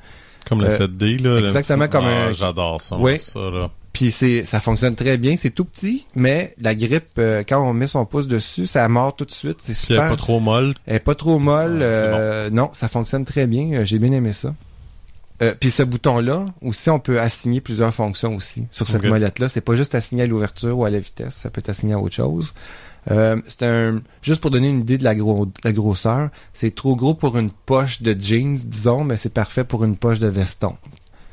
[0.47, 1.39] Comme la Euh, 7D, là.
[1.39, 2.95] exactement comme Ah, un- J'adore ça.
[2.97, 3.19] Oui.
[3.19, 3.69] Ça, là.
[3.91, 5.35] Puis c'est ça fonctionne très bien.
[5.37, 9.15] C'est tout petit, mais la grippe, euh, quand on met son pouce dessus, ça mord
[9.15, 9.57] tout de suite.
[9.59, 10.11] C'est Si elle est super.
[10.11, 10.75] pas trop molle.
[10.85, 11.79] Elle est pas trop molle.
[11.81, 13.71] Euh, Non, ça fonctionne très bien.
[13.73, 14.53] Euh, J'ai bien aimé ça.
[15.41, 19.47] Euh, puis ce bouton-là, aussi, on peut assigner plusieurs fonctions aussi sur cette molette-là.
[19.49, 21.99] C'est pas juste assigné à l'ouverture ou à la vitesse, ça peut être assigné à
[21.99, 22.53] autre chose.
[23.09, 26.95] Euh, c'est un juste pour donner une idée de la, gros, la grosseur, c'est trop
[26.95, 30.75] gros pour une poche de jeans, disons, mais c'est parfait pour une poche de veston.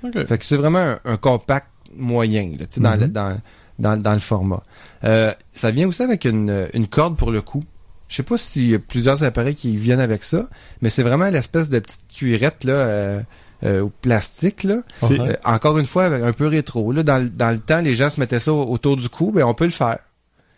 [0.05, 0.27] OK.
[0.27, 3.13] Fait que c'est vraiment un, un compact moyen là, tu sais, dans, le, Mhm.
[3.13, 3.41] dans,
[3.79, 4.63] dans, dans le format.
[5.05, 7.65] Euh, ça vient aussi avec une, une corde pour le cou.
[8.09, 10.47] Je sais pas s'il y a plusieurs appareils qui viennent avec ça,
[10.83, 13.21] mais c'est vraiment l'espèce de petite cuirette là, euh,
[13.63, 14.77] euh, au plastique là.
[15.05, 16.93] Euh, encore une fois, avec un peu rétro.
[16.93, 19.43] Là, dans, le- dans le temps, les gens se mettaient ça autour du cou, mais
[19.43, 19.99] on peut le faire.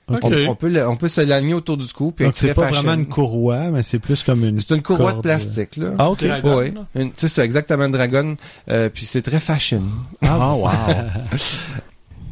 [0.08, 2.12] On, on peut le- on peut se l'aligner autour du cou.
[2.12, 2.82] Puis Donc c'est pas fashion.
[2.82, 4.60] vraiment une courroie, mais c'est plus comme une.
[4.60, 5.22] C'est une courroie de corde.
[5.24, 5.88] plastique là.
[5.98, 6.24] Ah ok.
[6.24, 6.86] Dragon, Oui, là.
[6.94, 8.36] Une- c'est ça, exactement, une dragon.
[8.70, 9.82] Euh, puis c'est très fashion.
[10.22, 10.68] Ah, wow.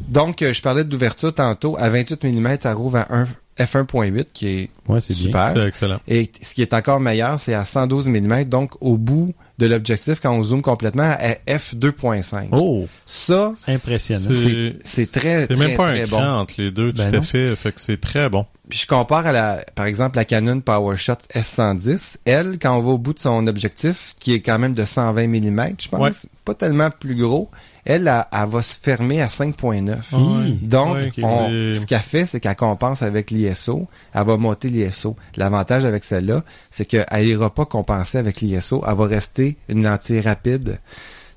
[0.07, 1.75] Donc, euh, je parlais d'ouverture tantôt.
[1.79, 3.25] À 28 mm, ça rouvre à un
[3.59, 5.15] f1.8, qui est Ouais, bien.
[5.15, 5.51] super.
[5.55, 5.99] C'est excellent.
[6.07, 10.19] Et ce qui est encore meilleur, c'est à 112 mm, donc au bout de l'objectif,
[10.21, 12.49] quand on zoome complètement, à f2.5.
[12.51, 14.29] Oh, Ça, impressionnant.
[14.31, 16.17] c'est c'est très, C'est très, même pas très un bon.
[16.17, 17.55] cran entre les deux, Ben tout à fait.
[17.55, 18.45] Fait que c'est très bon.
[18.69, 22.17] Puis je compare à la, par exemple, la Canon PowerShot S110.
[22.25, 25.27] Elle, quand on va au bout de son objectif, qui est quand même de 120
[25.27, 26.11] mm, je pense, Ouais.
[26.45, 27.49] pas tellement plus gros,
[27.85, 29.95] elle, elle, elle va se fermer à 5.9.
[30.13, 30.49] Ouais.
[30.63, 33.87] Donc, Ouais, on- ce qu'elle fait, c'est qu'elle compense avec l'ISO.
[34.13, 35.15] Elle va monter l'ISO.
[35.35, 38.83] L'avantage avec celle-là, c'est qu'elle n'ira pas compenser avec l'ISO.
[38.87, 40.79] Elle va rester une lentille rapide.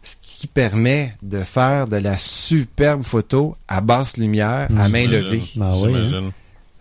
[0.03, 5.43] Ce qui permet de faire de la superbe photo à basse lumière, à main levée.
[5.61, 6.31] Ah oui, J'imagine.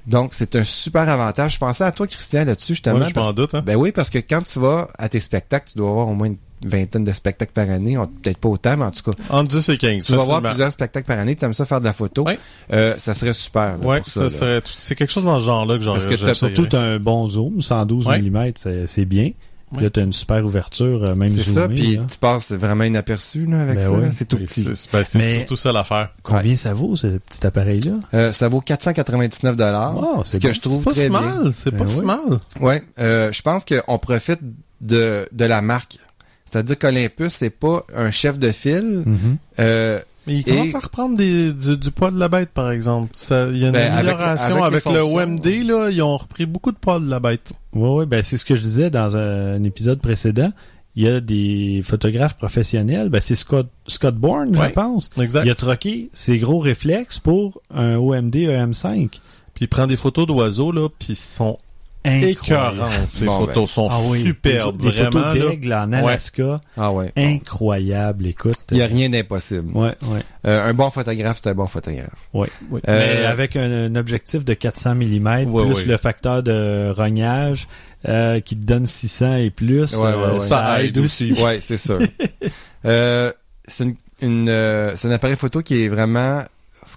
[0.08, 1.56] Donc, c'est un super avantage.
[1.56, 3.00] Je pensais à toi, Christian, là-dessus, justement.
[3.00, 3.62] Ouais, je m'en doute, hein.
[3.66, 6.28] Ben oui, parce que quand tu vas à tes spectacles, tu dois avoir au moins
[6.28, 6.38] une
[6.70, 7.98] vingtaine de spectacles par année.
[7.98, 10.06] On- Peut-être pas autant, mais en tout cas, Entre 10 et 15.
[10.06, 10.50] tu vas avoir facilement.
[10.50, 11.36] plusieurs spectacles par année.
[11.36, 12.24] Tu aimes ça faire de la photo.
[12.24, 12.40] Ouais.
[12.72, 13.78] Euh, ça serait super.
[13.78, 16.26] là, Ouais, pour ça, serait, c'est quelque chose dans ce genre-là que j'aurais Parce que
[16.26, 16.34] t'as.
[16.34, 18.22] Surtout, t'as un bon zoom, 112 Ouais.
[18.22, 18.54] mm,
[18.88, 19.32] c'est bien.
[19.74, 19.84] Ouais.
[19.84, 23.46] Là, t'as une super ouverture, euh, même C'est ça, zoomée, puis tu passes vraiment inaperçu
[23.48, 23.92] là, avec Ben ça.
[23.92, 24.10] ouais.
[24.14, 24.64] C'est tout Et petit.
[24.64, 26.12] C'est ben, c'est surtout ça l'affaire.
[26.24, 28.00] Combien ça vaut, ce petit appareil-là?
[28.14, 29.98] Euh, ça vaut 499 dollars.
[29.98, 30.54] Wow, ce c'est que bon.
[30.54, 31.20] je trouve pas très si bien.
[31.20, 32.06] mal, c'est Ben pas si oui.
[32.06, 32.20] mal.
[32.62, 34.40] Ouais, euh, je pense qu'on profite
[34.80, 35.98] de, de la marque.
[36.46, 39.04] C'est-à-dire qu'Olympus, c'est pas un chef de file.
[39.06, 39.38] Mhm.
[39.60, 42.70] Euh, Mais il Et- commence à reprendre des, du, du poids de la bête, par
[42.72, 43.12] exemple.
[43.32, 45.00] Il y a une Ben, avec- amélioration avec le.
[45.02, 47.54] OMD, là, ils ont repris beaucoup de poids de la bête.
[47.74, 50.52] Oui, oui, ben c'est ce que je disais dans un, un épisode précédent.
[50.96, 54.70] Il y a des photographes professionnels, ben c'est Scott, Scott Bourne, Ouais.
[54.70, 55.10] je pense.
[55.20, 55.46] Exact.
[55.46, 59.10] Il a troqué ses gros réflexes pour un OMD EM5.
[59.54, 61.58] Puis il prend des photos d'oiseaux, là, puis ils sont
[62.06, 62.30] Incroyable.
[62.32, 63.08] écœurantes.
[63.12, 65.12] Ces Bon, photos sont Ah oui, superbes, des, des vraiment.
[65.12, 65.50] photos là.
[65.50, 66.62] d'aigle en Alaska.
[66.78, 67.12] ah ouais.
[67.18, 68.56] Incroyable, écoute.
[68.72, 69.72] Il y a rien d'impossible.
[69.76, 72.10] Ouais, ouais, Euh, un bon photographe, c'est un bon photographe.
[72.34, 72.50] ouais.
[72.72, 72.80] Oui.
[72.88, 75.86] Euh, Mais avec un, un objectif de 400 mm, Ouais, plus ouais.
[75.86, 77.68] le facteur de rognage
[78.08, 80.40] euh, qui te donne 600 et plus, Ouais, ouais, euh, ouais.
[80.40, 81.34] ça aide aussi.
[81.44, 82.00] ouais, c'est sûr.
[82.86, 83.34] euh,
[83.68, 86.44] c'est une, une, euh, c'est un appareil photo qui est vraiment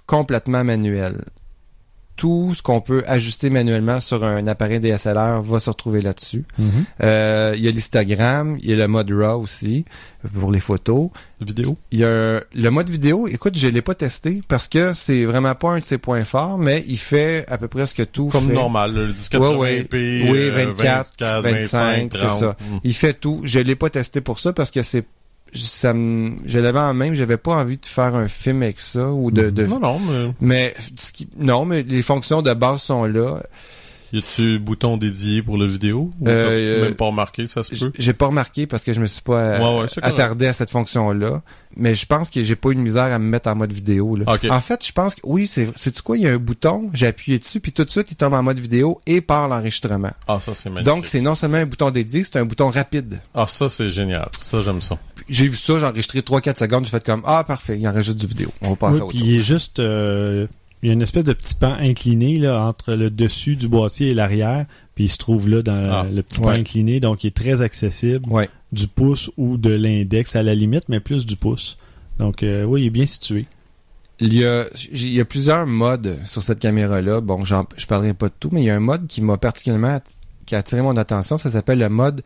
[0.05, 1.25] complètement manuel.
[2.21, 6.45] Tout ce qu'on peut ajuster manuellement sur un appareil DSLR va se retrouver là-dessus.
[6.59, 6.69] Mhm.
[7.01, 9.85] Euh, il y a l'histogramme, il y a le mode RAW aussi
[10.39, 11.09] pour les photos.
[11.39, 11.79] Vidéo.
[11.89, 15.55] Il y a le mode vidéo, écoute, je l'ai pas testé parce que c'est vraiment
[15.55, 18.27] pas un de ses points forts, mais il fait à peu près ce que tout
[18.27, 18.53] Comme fait.
[18.53, 19.57] normal, le 1080p.
[19.57, 20.29] Ouais, ouais.
[20.29, 22.39] Oui, euh, 24, 24, 25, c'est 30.
[22.39, 22.45] ça.
[22.59, 22.77] Mm.
[22.83, 23.41] Il fait tout.
[23.45, 25.05] Je l'ai pas testé pour ça parce que c'est
[25.53, 29.09] ça me, je l'avais en main, j'avais pas envie de faire un film avec ça
[29.11, 30.75] ou de, de Non, non, mais mais
[31.13, 33.41] qui- non, mais les fonctions de base sont là.
[34.13, 36.11] y a-tu bouton dédié pour le vidéo?
[36.19, 37.91] Ou Euh, même pas remarqué, ça se peut?
[37.97, 40.69] J'ai pas remarqué parce que je me suis pas euh, Ouais, ouais, attardé à cette
[40.69, 41.41] fonction-là.
[41.77, 44.17] Mais je pense que j'ai pas eu de misère à me mettre en mode vidéo.
[44.17, 44.25] Là.
[44.49, 47.07] En fait, je pense que oui, c'est c'est quoi, il y a un bouton, j'ai
[47.07, 50.11] appuyé dessus, puis tout de suite il tombe en mode vidéo et part l'enregistrement.
[50.27, 50.93] Ah, ça, c'est magnifique.
[50.93, 53.21] Donc c'est non seulement un bouton dédié, c'est un bouton rapide.
[53.33, 54.27] Ah, ça, c'est génial.
[54.41, 54.97] Ça, j'aime ça.
[55.29, 58.27] J'ai vu ça, j'ai enregistré 3-4 secondes, j'ai fait comme Ah parfait, il enregistre du
[58.27, 58.49] vidéo.
[58.61, 59.27] On va passer Oui, à autre puis chose.
[59.29, 60.47] il est juste, euh,
[60.83, 64.09] il y a une espèce de petit pan incliné là entre le dessus du boîtier
[64.09, 67.27] et l'arrière, puis il se trouve là dans Ah, le petit pan incliné, donc il
[67.27, 68.49] est très accessible, Ouais.
[68.71, 71.77] du pouce ou de l'index à la limite, mais plus du pouce.
[72.19, 73.45] Donc euh, oui, il est bien situé.
[74.19, 77.21] Il y a, j'ai- il y a plusieurs modes sur cette caméra-là.
[77.21, 79.37] Bon, j'en, je parlerai pas de tout, mais il y a un mode qui m'a
[79.37, 79.99] particulièrement
[80.45, 81.37] qui a attiré mon attention.
[81.39, 82.21] Ça s'appelle le mode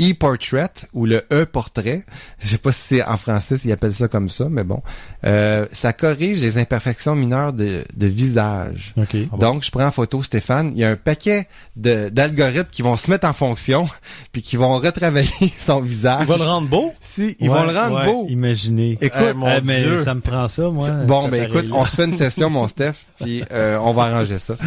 [0.00, 2.04] e-portrait ou le e-portrait.
[2.38, 4.82] Je sais pas si c'est en français s'ils appellent ça comme ça, mais bon.
[5.24, 8.94] Euh, ça corrige les imperfections mineures de, de visage.
[8.96, 9.16] OK.
[9.38, 10.70] Donc, je prends en photo Stéphane.
[10.74, 13.88] Il y a un paquet de- d'algorithmes qui vont se mettre en fonction
[14.32, 16.22] puis qui vont retravailler son visage.
[16.22, 16.94] Il va le rendre beau?
[17.00, 18.26] Si, ils Ouais, vont le rendre ouais, beau.
[18.28, 18.98] Imaginez.
[19.00, 19.98] Écoute, Eh, mon Eh, mais Dieu.
[19.98, 20.90] ça me prend ça, moi.
[20.90, 24.38] Bon, ben écoute, on se fait une session, mon Steph, puis euh, on va arranger
[24.38, 24.54] ça.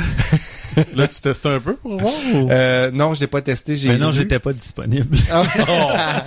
[0.96, 2.14] Là, tu testes un peu pour voir?
[2.34, 3.76] ou- Euh, non, je l'ai pas testé.
[3.76, 4.16] J'ai Mais non, lu.
[4.18, 5.16] j'étais pas disponible.
[5.32, 5.44] Ah.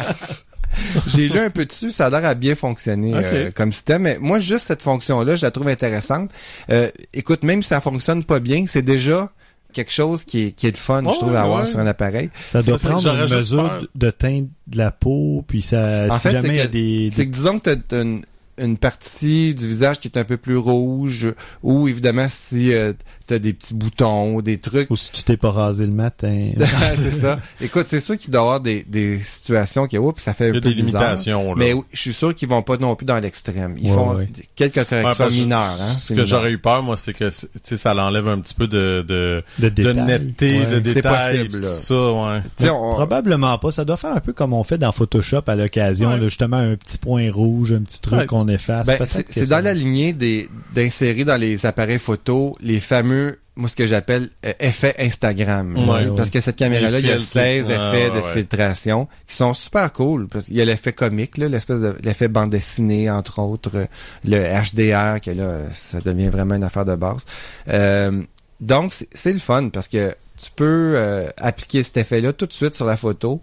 [1.07, 4.02] J'ai lu un peu dessus, ça a l'air à bien fonctionner euh, comme système.
[4.02, 6.30] Mais moi, juste cette fonction-là, je la trouve intéressante.
[6.70, 9.30] Euh, écoute, même si ça fonctionne pas bien, c'est déjà
[9.72, 11.66] quelque chose qui est, qui est le fun, je trouve, à avoir ouais.
[11.66, 12.30] sur un appareil.
[12.46, 16.20] Ça doit c'est- prendre une mesure de- teinte de la peau, puis ça, En si
[16.22, 18.22] fait, jamais il y a c'est que- des, C'est que disons que t'as- t'as une,
[18.59, 21.28] une partie du visage qui est un peu plus rouge,
[21.64, 22.92] ou évidemment si euh,
[23.26, 24.90] t'as des petits boutons, des trucs.
[24.90, 26.50] ou si tu t'es pas rasé le matin.
[26.94, 27.38] c'est ça.
[27.60, 30.48] Écoute, c'est sûr qu'il doit y avoir des, des situations qui, oups, ça fait un
[30.50, 31.02] Il y a peu des bizarre.
[31.02, 31.54] limitations, là.
[31.56, 33.74] Mais oui, je suis sûr qu'ils vont pas non plus dans l'extrême.
[33.78, 34.28] Ils Ouais, font ouais.
[34.56, 35.76] quelques corrections Ouais, mineures.
[35.80, 38.54] Hein, Ce que j'aurais eu peur, moi, c'est que, tu sais, ça l'enlève un petit
[38.54, 40.04] peu de, de, de de détails.
[40.04, 41.68] netteté, Ouais, de possible, là.
[41.68, 42.40] Ça, ouais.
[42.42, 43.72] Tu sais, Mais on- Probablement pas.
[43.72, 46.98] Ça doit faire un peu comme on fait dans Photoshop à l'occasion, justement un petit
[46.98, 48.26] point rouge, un petit truc Ouais.
[48.26, 48.87] qu'on efface.
[48.87, 53.13] Ben, c'est ça- dans la lignée des d'insérer dans les appareils photo les fameux
[53.57, 56.16] moi ce que j'appelle euh, effets Instagram Ouais, ouais.
[56.16, 58.33] parce que cette caméra là il y a filtres, 16 ouais, effets de ouais.
[58.33, 62.29] filtration qui sont super cool parce qu'il y a l'effet comique là l'espèce de l'effet
[62.29, 63.87] bande dessinée entre autres euh,
[64.24, 67.24] le HDR que là ça devient vraiment une affaire de base
[67.68, 68.22] Euh,
[68.61, 72.46] donc c'est- c'est le fun parce que tu peux euh, appliquer cet effet là tout
[72.46, 73.40] de suite sur la photo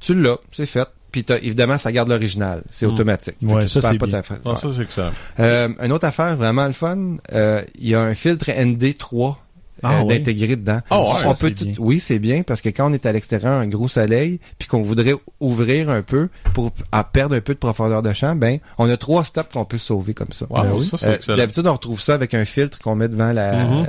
[0.00, 2.90] tu l'as c'est fait puis t'as- évidemment ça garde l'original c'est Mm.
[2.90, 4.20] automatique Fait Ouais, ça, c'est pas bien.
[4.22, 4.56] ta ouais.
[4.56, 5.42] ça, c'est.
[5.42, 9.36] Euh, une autre affaire vraiment le fun, euh, il y a un filtre ND3
[9.82, 10.18] Ah euh, ouais?
[10.18, 10.80] d'intégrer dedans.
[10.90, 13.52] Ah ouais, on peut tout- oui, c'est bien parce que quand on est à l'extérieur,
[13.52, 17.58] un gros soleil, puis qu'on voudrait ouvrir un peu pour à perdre un peu de
[17.60, 20.46] profondeur de champ, ben on a trois stops qu'on peut sauver comme ça.
[20.50, 20.90] Wow, Ben oui.
[21.20, 21.36] ça.
[21.36, 23.86] D'habitude, on retrouve ça avec un filtre qu'on met devant la- Mhm.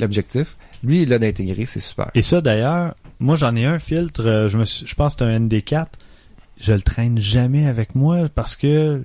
[0.00, 0.56] l'objectif.
[0.82, 2.10] Lui, il a d'intégrer, c'est super.
[2.16, 5.30] Et ça, d'ailleurs, moi, j'en ai un filtre, je me suis- je pense que c'est
[5.30, 5.86] un ND4.
[6.60, 9.02] Je le traîne jamais avec moi parce que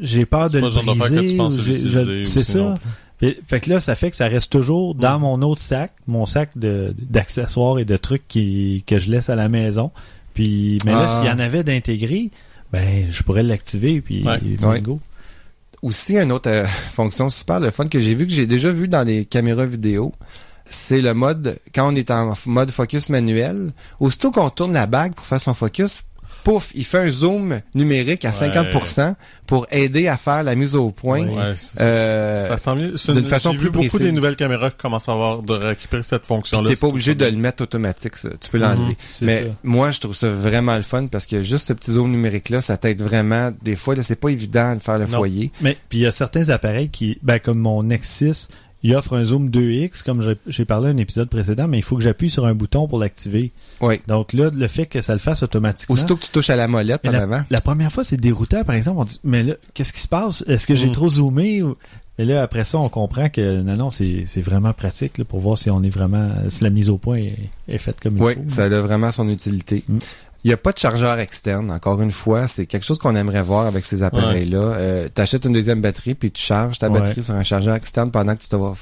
[0.00, 2.24] j'ai peur de le briser.
[2.26, 2.76] C'est ça.
[3.18, 6.26] Fait, fait que là, ça fait que ça reste toujours dans mon autre sac, mon
[6.26, 9.90] sac de d'accessoires et de trucs qui, que je laisse à la maison.
[10.34, 11.16] Puis, mais là, Ah.
[11.22, 12.30] s'il y en avait d'intégré,
[12.72, 14.38] ben, je pourrais l'activer puis Ouais.
[14.38, 15.00] bingo.
[15.82, 18.86] Aussi, une autre euh, fonction super le fun que j'ai vu, que j'ai déjà vu
[18.88, 20.12] dans les caméras vidéo,
[20.66, 25.14] c'est le mode, quand on est en mode focus manuel, aussitôt qu'on tourne la bague
[25.14, 26.02] pour faire son focus,
[26.50, 28.34] pouf, il fait un zoom numérique à Ouais.
[28.34, 29.14] 50%
[29.46, 31.26] pour aider à faire la mise au point.
[31.26, 31.54] Ouais.
[31.80, 32.96] Euh, ça sent mieux.
[32.96, 34.00] C'est d'une une- façon plus vu beaucoup précise.
[34.00, 36.68] des nouvelles caméras qui commencent à avoir de récupérer cette fonction-là.
[36.70, 38.28] t'es pas obligé de le mettre automatique, ça.
[38.40, 38.90] Tu peux l'enlever.
[38.90, 39.46] Mhm, c'est Mais ça.
[39.64, 42.76] moi, je trouve ça vraiment le fun parce que juste ce petit zoom numérique-là, ça
[42.76, 43.50] t'aide vraiment.
[43.62, 45.18] Des fois, là, c'est pas évident de faire le Non.
[45.18, 45.50] foyer.
[45.60, 48.48] Mais puis il y a certains appareils qui, ben comme mon Nexus,
[48.86, 51.96] il offre un zoom 2x, comme j'ai- parlé à un épisode précédent, mais il faut
[51.96, 53.52] que j'appuie sur un bouton pour l'activer.
[53.80, 54.00] Oui.
[54.06, 55.94] Donc là, le fait que ça le fasse automatiquement.
[55.94, 57.42] Aussitôt que tu touches à la molette en avant.
[57.50, 60.44] la première fois, c'est déroutant, par exemple, on dit, mais là, qu'est-ce qui se passe?
[60.46, 60.92] Est-ce que j'ai Mm.
[60.92, 61.62] trop zoomé?
[62.18, 65.58] Et là, après ça, on comprend que non, non, c'est vraiment pratique là, pour voir
[65.58, 67.36] si on est vraiment, si la mise au point est,
[67.68, 68.40] est faite comme il Oui, faut.
[68.48, 69.84] ça a vraiment son utilité.
[69.86, 69.98] Mm.
[70.46, 72.46] Il n'y a pas de chargeur externe, encore une fois.
[72.46, 74.58] C'est quelque chose qu'on aimerait voir avec ces appareils-là.
[74.58, 77.00] Euh, tu achètes une deuxième batterie, puis tu charges ta Ouais.
[77.00, 78.74] batterie sur un chargeur externe pendant que tu te vas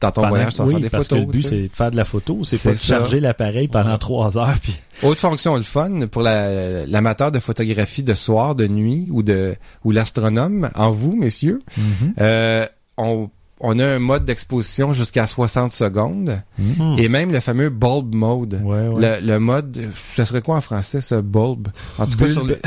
[0.00, 1.20] dans ton Pendant- voyage, tu vas oui, faire des parce photos.
[1.20, 3.92] que le but, c'est de faire de la photo, c'est pas de charger l'appareil pendant
[3.92, 3.98] Ouais.
[3.98, 4.56] trois heures.
[4.60, 4.74] Puis...
[5.04, 9.54] Autre fonction, le fun, pour la- l'amateur de photographie de soir, de nuit, ou de
[9.84, 11.62] ou l'astronome, en vous, messieurs,
[12.20, 13.30] euh, on,
[13.66, 16.96] on a un mode d'exposition jusqu'à 60 secondes, Hmm.
[16.98, 18.60] et même le fameux bulb mode.
[18.62, 19.20] Ouais, ouais.
[19.20, 19.80] Le, le mode,
[20.14, 21.68] ce serait quoi en français, ce bulb?
[21.98, 22.58] En tout cas, sur, le,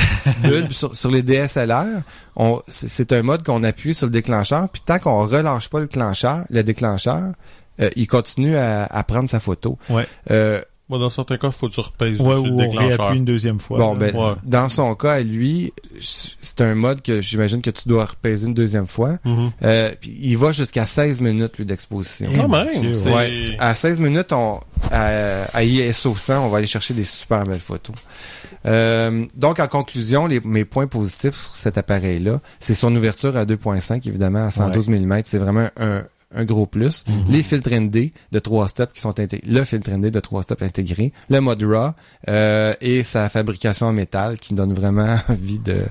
[0.44, 2.02] bulbe, sur, sur les DSLR,
[2.36, 5.80] on, c'est c'est un mode qu'on appuie sur le déclencheur, puis tant qu'on relâche pas
[5.80, 7.32] le déclencheur, le déclencheur,
[7.80, 9.78] euh, il continue à, à prendre sa photo.
[9.90, 10.08] Ouais.
[10.32, 12.56] Euh, Moi, dans certains cas, il faut que tu repèses Ouais, dessus ou le on
[12.58, 12.98] déclencheur.
[13.00, 13.78] réappuie une deuxième fois.
[13.78, 14.34] bon, ben, Ouais.
[14.44, 18.54] dans son cas, à lui, c'est un mode que j'imagine que tu dois repaiser une
[18.54, 19.18] deuxième fois.
[19.26, 19.52] Mhm.
[19.64, 22.28] Euh, puis il va jusqu'à 16 minutes, lui, d'exposition.
[22.32, 26.50] Eh, Quand mon même, c'est- Ouais, à 16 minutes, on, à, à ISO 100, on
[26.50, 27.96] va aller chercher des super belles photos.
[28.66, 33.46] Euh, donc, en conclusion, les, mes points positifs sur cet appareil-là, c'est son ouverture à
[33.46, 35.22] 2.5, évidemment, à 112 mm.
[35.26, 36.04] C'est vraiment un,
[36.36, 37.06] un gros plus.
[37.30, 40.62] Les filtres ND de 3 steps qui sont intégrés, le filtre ND de 3 steps
[40.62, 41.92] intégré, le mode RAW
[42.30, 45.84] euh, et sa fabrication en métal qui donne vraiment envie de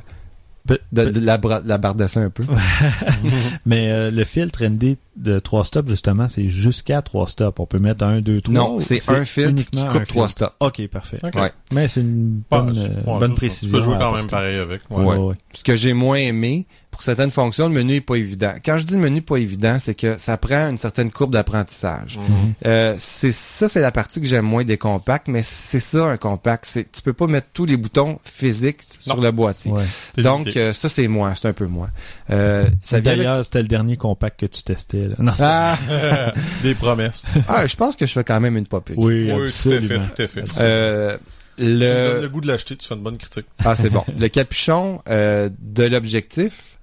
[0.66, 0.80] de, pe-
[1.12, 2.42] de la, de la bardasser un peu.
[3.66, 7.60] mais euh, le filtre ND de 3 stops, justement, c'est jusqu'à 3 stops.
[7.60, 8.54] On peut mettre un, deux, trois.
[8.54, 10.52] non, c'est un filtre qui uniquement coupe un trois filtre?
[10.52, 10.56] stops.
[10.60, 11.18] OK, parfait.
[11.22, 11.34] Ok.
[11.36, 11.52] Ouais.
[11.72, 13.78] Mais c'est une Ah, bonne, euh, précision.
[13.78, 14.80] Tu peux jouer quand même pareil avec.
[14.90, 15.16] Ouais, Ouais.
[15.16, 15.34] ouais.
[15.52, 16.66] Ce que j'ai moins aimé,
[16.96, 18.52] pour certaines fonctions, le menu est pas évident.
[18.64, 22.16] Quand je dis menu pas évident, c'est que ça prend une certaine courbe d'apprentissage.
[22.18, 22.54] Mhm.
[22.64, 26.16] Euh, c'est ça, c'est la partie que j'aime moins des compacts, mais c'est ça un
[26.16, 26.64] compact.
[26.66, 29.22] C'est tu peux pas mettre tous les boutons physiques sur Non.
[29.24, 29.72] le boîtier.
[29.72, 29.84] Ouais.
[30.16, 31.90] Donc euh, ça c'est moins, c'est un peu moins.
[32.30, 35.08] Euh, ça vient avec- D'ailleurs, c'était le dernier compact que tu testais.
[35.08, 35.16] Là.
[35.18, 35.76] Non, c'est Ah,
[36.62, 37.24] Des promesses.
[37.46, 39.76] ah, je pense que je fais quand même une pop Oui, Oui, tout à fait,
[39.76, 40.06] absolument.
[40.16, 40.44] tout à fait.
[40.60, 41.18] Euh,
[41.58, 43.46] Tu me donnes le le goût de l'acheter, tu fais une bonne critique.
[43.64, 44.02] ah c'est bon.
[44.18, 46.75] Le capuchon euh, de l'objectif.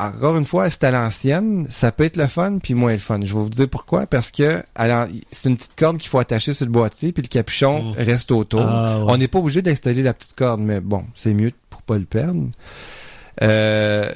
[0.00, 3.18] Encore une fois, c'est à l'ancienne, ça peut être le fun puis moins le fun.
[3.22, 4.62] Je vais vous dire pourquoi parce que
[5.32, 7.92] c'est une petite corde qu'il faut attacher sur le boîtier puis le capuchon Mm.
[7.98, 8.62] reste autour.
[8.62, 9.04] Ah, ouais.
[9.08, 12.04] On n'est pas obligé d'installer la petite corde, mais bon, c'est mieux pour pas le
[12.04, 12.46] perdre.
[13.42, 14.08] Euh,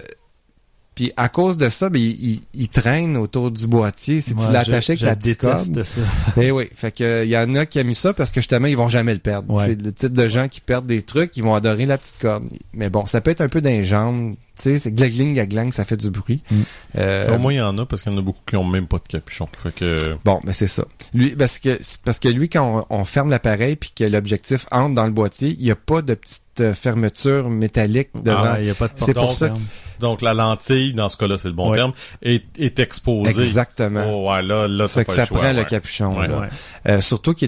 [0.94, 4.46] puis à cause de ça, ben, il, il- il traîne autour du boîtier si Moi,
[4.46, 5.82] tu l'attachais je- avec la petite corde.
[5.84, 6.00] ça.
[6.40, 8.66] Eh oui, fait que il y en a qui aiment mis ça parce que justement
[8.68, 9.52] ils vont jamais le perdre.
[9.54, 9.66] Ouais.
[9.66, 12.44] C'est le type de gens qui perdent des trucs, ils vont adorer la petite corde.
[12.74, 14.34] Mais bon, ça peut être un peu d'un jambes.
[14.54, 16.42] Tu sais, c'est glagling, gaglang, ça fait du bruit.
[16.50, 16.56] Mm.
[16.98, 18.64] Euh, Au moins, il y en a parce qu'il y en a beaucoup qui ont
[18.64, 19.48] même pas de capuchon.
[19.62, 20.84] Fait que, Bon, mais c'est ça.
[21.14, 24.66] Lui, parce que c'est parce que lui, quand on, on ferme l'appareil puis que l'objectif
[24.70, 28.42] entre dans le boîtier, il n'y a pas de petite euh, fermeture métallique devant.
[28.44, 29.54] Ah, il y a pas de C'est pour ça
[30.00, 31.76] donc la lentille, dans ce cas-là, c'est le bon Ouais.
[31.76, 33.30] terme, est, est exposée.
[33.30, 34.02] Exactement.
[34.12, 36.18] Oh, ouais, là, là, ça fait que ça choix, prend le capuchon.
[36.18, 36.40] Là.
[36.40, 36.48] Ouais.
[36.88, 37.46] Euh, surtout que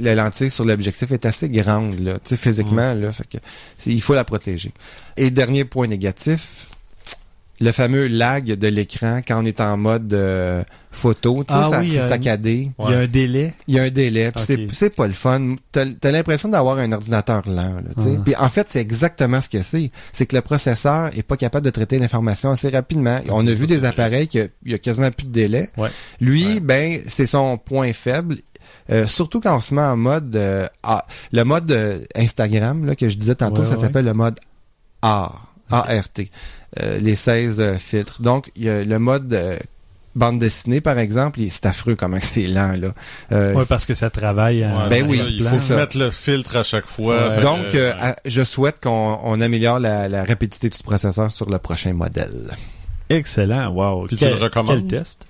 [0.00, 3.00] la lentille sur l'objectif est assez grande, là, tu sais, physiquement, Mm.
[3.00, 3.38] là, fait que
[3.86, 4.70] il faut la protéger.
[5.16, 6.68] Et dernier point négatif,
[7.60, 11.68] le fameux lag de l'écran quand on est en mode euh, photo, tu sais, Ah
[11.70, 12.70] ça- oui, c'est saccadé.
[12.80, 13.54] Il y a un délai.
[13.68, 15.54] Il y a un délai, puis c'est c'est pas le fun.
[15.72, 18.14] T'as as, l'impression d'avoir un ordinateur lent, là, tu sais.
[18.18, 18.22] Ah.
[18.24, 19.90] Puis en fait, c'est exactement ce que c'est.
[20.12, 23.20] C'est que le processeur est pas capable de traiter l'information assez rapidement.
[23.30, 25.68] On a vu Ça, des appareils qu'il y a quasiment plus de délai.
[25.76, 25.90] Ouais.
[26.20, 26.60] Lui, Ouais.
[26.60, 28.36] ben, c'est son point faible.
[28.90, 32.94] Euh, surtout quand on se met en mode euh, ah, le mode euh, Instagram là,
[32.96, 34.38] que je disais tantôt, Ouais, ça s'appelle le mode
[35.02, 36.24] AR, ART, euh,
[37.00, 38.20] les 16 euh, filtres.
[38.22, 39.56] Donc, il y a le mode euh,
[40.16, 42.94] bande dessinée, par exemple, il- c'est affreux comment que c'est lent, là.
[43.32, 44.64] Euh, Ouais, parce que ça travaille.
[44.64, 45.76] Ouais, Ben oui, ça, il c'est faut ça.
[45.76, 47.28] mettre le filtre à chaque fois.
[47.30, 47.40] Ouais.
[47.40, 47.96] Donc, que, euh, ouais.
[48.00, 52.56] à- je souhaite qu'on on améliore la, la rapidité du processeur sur le prochain modèle.
[53.10, 53.68] Excellent.
[53.70, 54.06] Wow.
[54.06, 54.88] Puis tu quel, le recommandes?
[54.88, 55.26] Quel test?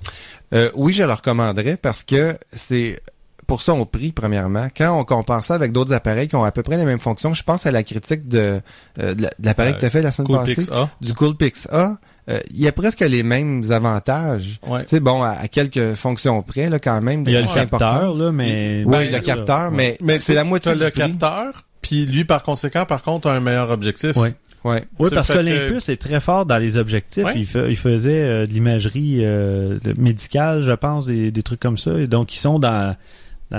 [0.53, 3.01] Euh, oui, je le recommanderais parce que c'est
[3.47, 4.69] pour son prix, premièrement.
[4.77, 7.33] Quand on compare ça avec d'autres appareils qui ont à peu près les mêmes fonctions,
[7.35, 8.61] je pense à la critique de,
[9.01, 10.91] euh, de la- de l'appareil Euh, que tu as fait la semaine passée, Coolpix A.
[11.01, 11.97] du Coolpix A.
[12.31, 14.59] Euh, il y a presque les mêmes avantages.
[14.67, 14.83] Ouais.
[14.85, 17.25] Tu sais, bon, à, à quelques fonctions près, là, quand même.
[17.27, 18.83] Il y a le capteur, là, mais...
[18.87, 19.21] Oui, Ben, le ça.
[19.21, 19.77] capteur, Ouais.
[19.77, 21.01] mais, Mais c'est la moitié T'as du le prix.
[21.01, 24.17] capteur, puis lui, par conséquent, par contre, a un meilleur objectif.
[24.17, 24.33] Ouais.
[24.65, 24.83] Ouais.
[24.99, 27.23] Oui, parce fait que est très fort dans les objectifs.
[27.25, 27.35] Ouais.
[27.37, 31.77] Il, fa- il faisait euh, de l'imagerie euh, médicale, je pense, des, des trucs comme
[31.77, 31.99] ça.
[31.99, 32.97] Et donc, ils sont dans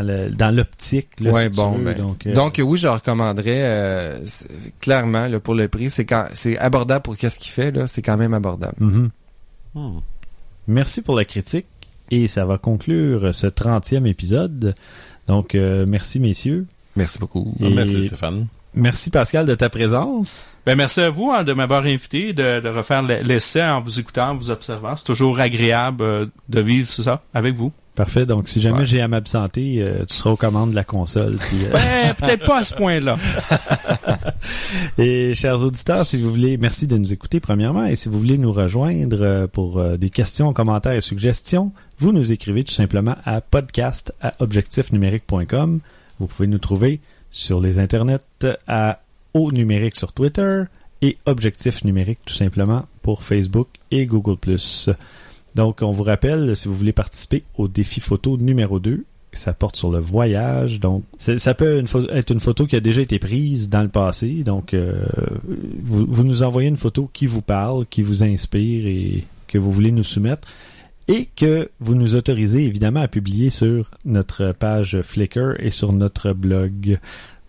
[0.03, 1.09] dans l'optique.
[1.21, 4.17] Ouais, si bon, ben, donc, euh, Donc oui, je recommanderais euh,
[4.81, 5.89] clairement là, pour le prix.
[5.89, 8.75] C'est quand c'est abordable pour qu'est-ce qu'il fait là, c'est quand même abordable.
[8.79, 9.09] mhm.
[9.75, 9.99] Hmm.
[10.67, 11.65] Merci pour la critique.
[12.11, 14.75] Et ça va conclure ce 30e épisode.
[15.27, 16.65] Donc, euh, merci, messieurs.
[16.95, 17.53] Merci beaucoup.
[17.59, 18.47] Et- Merci, Stéphane.
[18.75, 20.47] Merci, Pascal, de ta présence.
[20.65, 24.31] Ben, merci à vous hein, de m'avoir invité, de, de refaire l'essai en vous écoutant,
[24.31, 24.95] en vous observant.
[24.97, 27.71] C'est toujours agréable euh, de vivre ça avec vous.
[27.95, 28.25] Parfait.
[28.25, 31.37] Donc, si jamais j'ai à m'absenter, euh, tu seras aux commandes de la console.
[31.37, 33.17] puis, euh, Ben, peut-être pas à ce point-là.
[34.97, 37.85] Et chers auditeurs, si vous voulez, merci de nous écouter premièrement.
[37.85, 42.11] Et si vous voulez nous rejoindre euh, pour euh, des questions, commentaires et suggestions, vous
[42.11, 45.79] nous écrivez tout simplement à podcast à objectifnumérique.com.
[46.19, 46.99] Vous pouvez nous trouver
[47.31, 48.17] sur les internets
[48.67, 48.99] à
[49.33, 50.63] au numérique sur Twitter
[51.01, 54.37] et objectif numérique tout simplement pour Facebook et Google+.
[55.55, 59.75] Donc, on vous rappelle, si vous voulez participer au défi photo numéro 2, ça porte
[59.75, 60.79] sur le voyage.
[60.79, 64.43] Donc, ça peut être une photo qui a déjà été prise dans le passé.
[64.43, 65.05] Donc, euh,
[65.83, 69.71] vous, vous nous envoyez une photo qui vous parle, qui vous inspire et que vous
[69.71, 70.47] voulez nous soumettre.
[71.07, 76.33] Et que vous nous autorisez évidemment à publier sur notre page Flickr et sur notre
[76.33, 76.97] blog.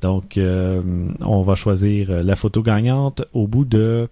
[0.02, 0.82] Donc, euh,
[1.20, 4.08] on va choisir la photo gagnante au bout de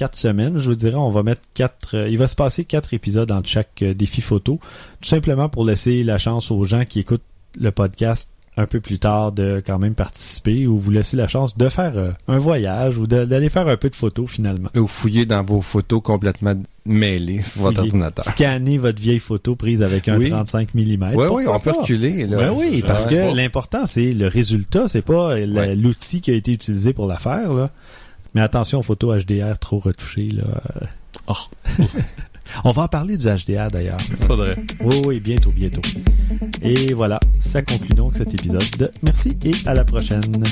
[0.00, 0.94] quatre semaines, je vous dirais.
[0.94, 1.94] On va mettre quatre.
[1.94, 4.58] euh, il va se passer quatre épisodes entre chaque euh, défi photo,
[5.02, 7.20] tout simplement pour laisser la chance aux gens qui écoutent
[7.60, 11.58] le podcast un peu plus tard de quand même participer ou vous laisser la chance
[11.58, 14.70] de faire euh, un voyage ou d'aller faire un peu de photos finalement.
[14.74, 16.54] Ou fouiller dans vos photos complètement
[16.86, 18.24] mêlées sur votre Fouiller, ordinateur.
[18.24, 20.30] Scanner votre vieille photo prise avec un Oui.
[20.30, 21.12] 35 mm.
[21.14, 22.26] Oui, oui, on peut reculer.
[22.26, 22.38] Là.
[22.38, 26.94] Ben oui, parce que l'important c'est le résultat, c'est pas l'outil qui a été utilisé
[26.94, 27.68] pour la faire là.
[28.34, 30.30] Mais attention aux photos HDR trop retouchées.
[30.30, 30.60] Là.
[31.26, 31.34] Oh.
[32.64, 34.00] On va en parler du HDR d'ailleurs.
[34.26, 34.56] Faudrait.
[34.80, 35.82] Oui, oui, bientôt, bientôt.
[36.62, 38.90] Et voilà, ça conclut donc cet épisode.
[39.02, 40.44] Merci et à la prochaine.